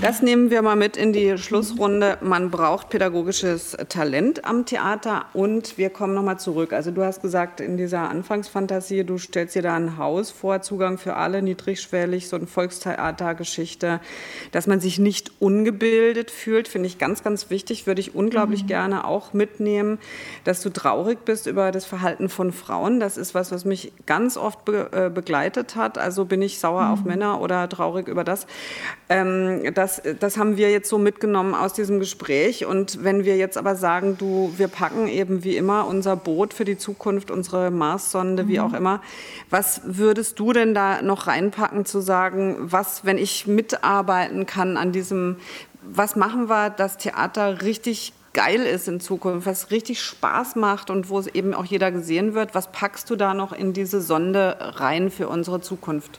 Das 0.00 0.22
nehmen 0.22 0.50
wir 0.50 0.62
mal 0.62 0.76
mit 0.76 0.96
in 0.96 1.12
die 1.12 1.38
Schlussrunde. 1.38 2.18
Man 2.20 2.50
braucht 2.50 2.90
pädagogisches 2.90 3.76
Talent 3.88 4.44
am 4.44 4.66
Theater 4.66 5.26
und 5.32 5.78
wir 5.78 5.90
kommen 5.90 6.14
nochmal 6.14 6.38
zurück. 6.38 6.72
Also 6.72 6.90
du 6.90 7.04
hast 7.04 7.22
gesagt, 7.22 7.60
in 7.60 7.76
dieser 7.76 8.10
Anfangsfantasie, 8.10 9.04
du 9.04 9.18
stellst 9.18 9.54
dir 9.54 9.62
da 9.62 9.74
ein 9.74 9.96
Haus 9.98 10.30
vor, 10.30 10.62
Zugang 10.62 10.98
für 10.98 11.16
alle, 11.16 11.42
niedrigschwellig, 11.42 12.28
so 12.28 12.36
eine 12.36 12.46
Volkstheatergeschichte, 12.46 14.00
dass 14.50 14.66
man 14.66 14.80
sich 14.80 14.98
nicht 14.98 15.32
ungebildet 15.38 16.30
fühlt, 16.30 16.68
finde 16.68 16.88
ich 16.88 16.98
ganz, 16.98 17.22
ganz 17.22 17.50
wichtig, 17.50 17.86
würde 17.86 18.00
ich 18.00 18.14
unglaublich 18.14 18.64
mhm. 18.64 18.68
gerne 18.68 19.06
auch 19.06 19.32
mitnehmen, 19.32 19.98
dass 20.44 20.60
du 20.60 20.70
traurig 20.70 21.24
bist 21.24 21.46
über 21.46 21.70
das 21.70 21.84
Verhalten 21.84 22.28
von 22.28 22.52
Frauen. 22.52 23.00
Das 23.00 23.16
ist 23.16 23.34
was, 23.34 23.52
was 23.52 23.64
mich 23.64 23.92
ganz 24.06 24.36
oft 24.36 24.64
be 24.64 24.90
äh, 24.92 25.10
begleitet 25.10 25.76
hat. 25.76 25.98
Also 25.98 26.24
bin 26.24 26.42
ich 26.42 26.58
sauer 26.58 26.86
mhm. 26.86 26.92
auf 26.92 27.04
Männer 27.04 27.40
oder 27.40 27.68
traurig 27.68 28.08
über 28.08 28.24
das. 28.24 28.46
Ähm, 29.08 29.51
das, 29.74 30.02
das 30.20 30.36
haben 30.36 30.56
wir 30.56 30.70
jetzt 30.70 30.88
so 30.88 30.98
mitgenommen 30.98 31.54
aus 31.54 31.72
diesem 31.72 31.98
Gespräch. 31.98 32.66
Und 32.66 33.04
wenn 33.04 33.24
wir 33.24 33.36
jetzt 33.36 33.56
aber 33.56 33.76
sagen, 33.76 34.16
du, 34.18 34.52
wir 34.56 34.68
packen 34.68 35.08
eben 35.08 35.44
wie 35.44 35.56
immer 35.56 35.86
unser 35.86 36.16
Boot 36.16 36.54
für 36.54 36.64
die 36.64 36.78
Zukunft, 36.78 37.30
unsere 37.30 37.70
Marssonde, 37.70 38.44
mhm. 38.44 38.48
wie 38.48 38.60
auch 38.60 38.72
immer, 38.72 39.00
was 39.50 39.80
würdest 39.84 40.38
du 40.38 40.52
denn 40.52 40.74
da 40.74 41.02
noch 41.02 41.26
reinpacken, 41.26 41.84
zu 41.84 42.00
sagen, 42.00 42.56
was, 42.60 43.04
wenn 43.04 43.18
ich 43.18 43.46
mitarbeiten 43.46 44.46
kann 44.46 44.76
an 44.76 44.92
diesem, 44.92 45.36
was 45.82 46.16
machen 46.16 46.48
wir, 46.48 46.70
dass 46.70 46.98
Theater 46.98 47.62
richtig 47.62 48.12
geil 48.32 48.60
ist 48.60 48.88
in 48.88 49.00
Zukunft, 49.00 49.46
was 49.46 49.70
richtig 49.70 50.00
Spaß 50.00 50.56
macht 50.56 50.90
und 50.90 51.10
wo 51.10 51.18
es 51.18 51.26
eben 51.26 51.54
auch 51.54 51.64
jeder 51.64 51.90
gesehen 51.90 52.34
wird. 52.34 52.54
Was 52.54 52.72
packst 52.72 53.10
du 53.10 53.16
da 53.16 53.34
noch 53.34 53.52
in 53.52 53.72
diese 53.72 54.00
Sonde 54.00 54.56
rein 54.58 55.10
für 55.10 55.28
unsere 55.28 55.60
Zukunft? 55.60 56.18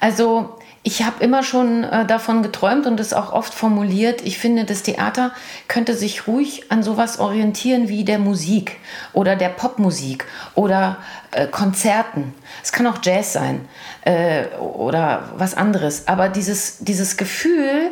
Also 0.00 0.58
ich 0.86 1.02
habe 1.02 1.24
immer 1.24 1.42
schon 1.42 1.82
äh, 1.82 2.06
davon 2.06 2.44
geträumt 2.44 2.86
und 2.86 3.00
es 3.00 3.12
auch 3.12 3.32
oft 3.32 3.52
formuliert. 3.52 4.20
Ich 4.24 4.38
finde, 4.38 4.64
das 4.64 4.84
Theater 4.84 5.32
könnte 5.66 5.96
sich 5.96 6.28
ruhig 6.28 6.70
an 6.70 6.84
sowas 6.84 7.18
orientieren 7.18 7.88
wie 7.88 8.04
der 8.04 8.20
Musik 8.20 8.78
oder 9.12 9.34
der 9.34 9.48
Popmusik 9.48 10.26
oder 10.54 10.98
äh, 11.32 11.48
Konzerten. 11.48 12.34
Es 12.62 12.70
kann 12.70 12.86
auch 12.86 12.98
Jazz 13.02 13.32
sein 13.32 13.66
äh, 14.02 14.44
oder 14.58 15.30
was 15.36 15.56
anderes. 15.56 16.06
Aber 16.06 16.28
dieses, 16.28 16.78
dieses 16.78 17.16
Gefühl, 17.16 17.90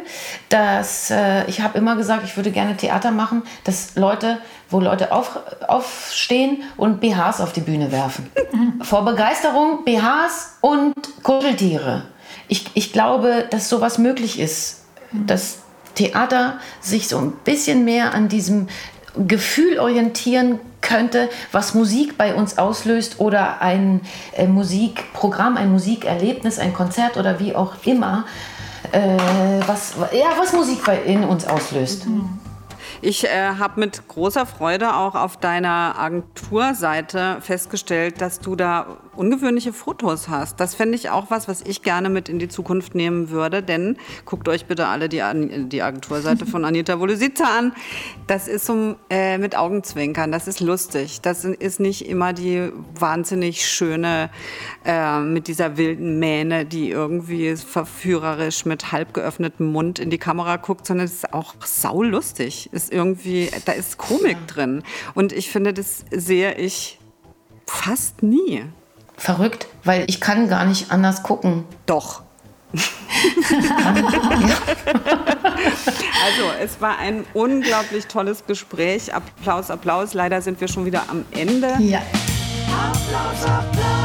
dass 0.49 1.11
äh, 1.11 1.47
ich 1.47 1.63
habe 1.63 1.77
immer 1.77 1.97
gesagt, 1.97 2.23
ich 2.23 2.37
würde 2.37 2.53
gerne 2.53 2.77
Theater 2.77 3.11
machen, 3.11 3.43
dass 3.65 3.97
Leute, 3.97 4.39
wo 4.71 4.79
Leute 4.79 5.11
auf, 5.11 5.41
aufstehen 5.67 6.63
und 6.77 7.01
BHs 7.01 7.41
auf 7.41 7.53
die 7.53 7.61
Bühne 7.61 7.91
werfen. 7.91 8.31
Vor 8.83 9.05
Begeisterung 9.05 9.85
BHs 9.85 10.59
und 10.61 10.95
Kuscheltiere 11.25 12.14
ich, 12.49 12.67
ich 12.75 12.93
glaube, 12.93 13.47
dass 13.51 13.69
sowas 13.69 13.99
möglich 13.99 14.39
ist, 14.39 14.83
dass 15.13 15.59
Theater 15.95 16.59
sich 16.81 17.09
so 17.09 17.19
ein 17.19 17.33
bisschen 17.45 17.85
mehr 17.85 18.15
an 18.15 18.29
diesem 18.29 18.69
Gefühl 19.17 19.79
orientieren 19.79 20.59
könnte, 20.81 21.31
was 21.53 21.75
Musik 21.75 22.19
bei 22.19 22.35
uns 22.35 22.59
auslöst 22.59 23.21
oder 23.21 23.63
ein 23.63 24.01
äh, 24.33 24.47
Musikprogramm, 24.47 25.57
ein 25.57 25.71
Musikerlebnis, 25.71 26.59
ein 26.59 26.75
Konzert 26.75 27.17
oder 27.17 27.41
wie 27.41 27.55
auch 27.55 27.75
immer, 27.85 28.27
äh, 28.93 29.17
was, 29.67 29.95
ja, 30.13 30.27
was 30.37 30.53
Musik 30.53 30.85
bei, 30.85 30.99
in 31.03 31.25
uns 31.25 31.47
auslöst. 31.47 32.07
Mhm. 32.07 32.39
Ich 33.01 33.25
äh, 33.25 33.51
habe 33.59 33.81
mit 33.81 34.09
großer 34.09 34.47
Freude 34.47 34.97
auch 34.97 35.15
auf 35.15 35.37
deiner 35.37 35.99
Agenturseite 35.99 37.37
festgestellt, 37.41 38.21
dass 38.21 38.41
du 38.41 38.57
da 38.57 38.97
ungewöhnliche 39.17 39.73
Fotos 39.73 40.29
hast. 40.29 40.61
Das 40.61 40.75
fände 40.75 40.97
ich 40.97 41.11
auch 41.11 41.31
was, 41.31 41.49
was 41.49 41.63
ich 41.63 41.83
gerne 41.83 42.09
mit 42.09 42.29
in 42.29 42.39
die 42.39 42.49
Zukunft 42.49 42.95
nehmen 42.95 43.31
würde. 43.31 43.63
Denn 43.63 43.97
guckt 44.25 44.49
euch 44.49 44.67
bitte 44.67 44.87
alle 44.87 45.09
die, 45.09 45.23
die 45.69 45.83
Agenturseite 45.83 46.47
von 46.47 46.65
Anita 46.65 46.99
Wolositza 46.99 47.45
an. 47.45 47.73
Das 48.27 48.49
ist 48.49 48.67
so 48.67 48.97
äh, 49.11 49.39
mit 49.39 49.57
Augenzwinkern. 49.57 50.33
Das 50.33 50.49
ist 50.49 50.61
lustig. 50.61 51.21
Das 51.21 51.45
ist 51.45 51.81
nicht 51.81 52.09
immer 52.09 52.33
die 52.33 52.71
wahnsinnig 52.95 53.67
schöne 53.67 54.31
äh, 54.85 55.21
mit 55.21 55.49
dieser 55.49 55.77
wilden 55.77 56.19
Mähne, 56.19 56.65
die 56.65 56.91
irgendwie 56.91 57.57
verführerisch 57.57 58.65
mit 58.65 58.93
halb 58.93 59.15
geöffnetem 59.15 59.73
Mund 59.73 59.99
in 59.99 60.11
die 60.11 60.19
Kamera 60.19 60.57
guckt, 60.57 60.87
sondern 60.87 61.07
es 61.07 61.15
ist 61.15 61.33
auch 61.33 61.55
saulustig. 61.65 62.69
Ist 62.73 62.93
irgendwie, 62.93 63.51
da 63.65 63.73
ist 63.73 63.99
Komik 63.99 64.47
drin. 64.47 64.83
Und 65.15 65.33
ich 65.33 65.51
finde, 65.51 65.73
das 65.73 66.05
sehe 66.11 66.55
ich 66.55 66.99
fast 67.67 68.23
nie. 68.23 68.65
Verrückt, 69.17 69.67
weil 69.85 70.05
ich 70.09 70.21
kann 70.21 70.49
gar 70.49 70.65
nicht 70.65 70.91
anders 70.91 71.23
gucken. 71.23 71.65
Doch. 71.87 72.23
also, 72.75 72.83
es 76.61 76.81
war 76.81 76.99
ein 76.99 77.25
unglaublich 77.33 78.07
tolles 78.07 78.45
Gespräch. 78.47 79.15
Applaus, 79.15 79.71
Applaus. 79.71 80.15
Leider 80.15 80.43
sind 80.43 80.61
wir 80.61 80.67
schon 80.67 80.85
wieder 80.85 81.05
am 81.09 81.25
Ende. 81.31 81.77
Ja. 81.79 82.03
Applaus, 82.69 83.45
Applaus. 83.45 84.04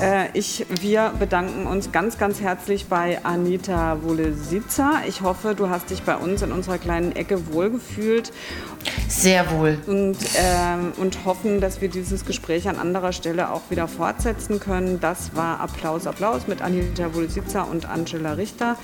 Äh, 0.00 0.28
ich, 0.32 0.64
wir 0.80 1.12
bedanken 1.18 1.66
uns 1.66 1.92
ganz, 1.92 2.16
ganz 2.16 2.40
herzlich 2.40 2.86
bei 2.86 3.22
Anita 3.22 4.02
Wolesitzer. 4.02 5.02
Ich 5.06 5.20
hoffe, 5.20 5.54
du 5.54 5.68
hast 5.68 5.90
dich 5.90 6.02
bei 6.02 6.16
uns 6.16 6.40
in 6.40 6.52
unserer 6.52 6.78
kleinen 6.78 7.12
Ecke 7.12 7.52
wohlgefühlt. 7.52 8.32
Sehr 9.08 9.50
wohl. 9.50 9.78
Und, 9.86 10.16
ähm, 10.36 10.92
und 10.96 11.24
hoffen, 11.26 11.60
dass 11.60 11.82
wir 11.82 11.88
dieses 11.88 12.24
Gespräch 12.24 12.68
an 12.68 12.76
anderer 12.76 13.12
Stelle 13.12 13.50
auch 13.50 13.62
wieder 13.68 13.88
fortsetzen 13.88 14.58
können. 14.58 15.00
Das 15.00 15.34
war 15.34 15.60
Applaus, 15.60 16.06
Applaus 16.06 16.46
mit 16.46 16.62
Anita 16.62 17.14
Wolesitzer 17.14 17.68
und 17.68 17.86
Angela 17.86 18.32
Richter. 18.32 18.76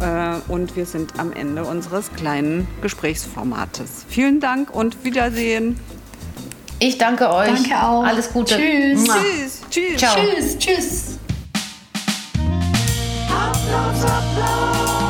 Äh, 0.00 0.34
und 0.50 0.74
wir 0.74 0.86
sind 0.86 1.20
am 1.20 1.32
Ende 1.32 1.64
unseres 1.64 2.12
kleinen 2.12 2.66
Gesprächsformates. 2.82 4.06
Vielen 4.08 4.40
Dank 4.40 4.74
und 4.74 5.04
Wiedersehen. 5.04 5.78
Ich 6.80 6.96
danke 6.98 7.32
euch. 7.32 7.48
Danke 7.48 7.82
auch. 7.82 8.04
Alles 8.04 8.32
Gute. 8.32 8.56
Tschüss. 8.56 9.04
Tschüss. 9.04 9.60
Tschüss. 9.70 9.96
Ciao. 9.98 10.14
Tschüss. 10.14 10.58
Tschüss. 10.58 11.18
Applaus, 13.28 14.04
Applaus. 14.04 15.07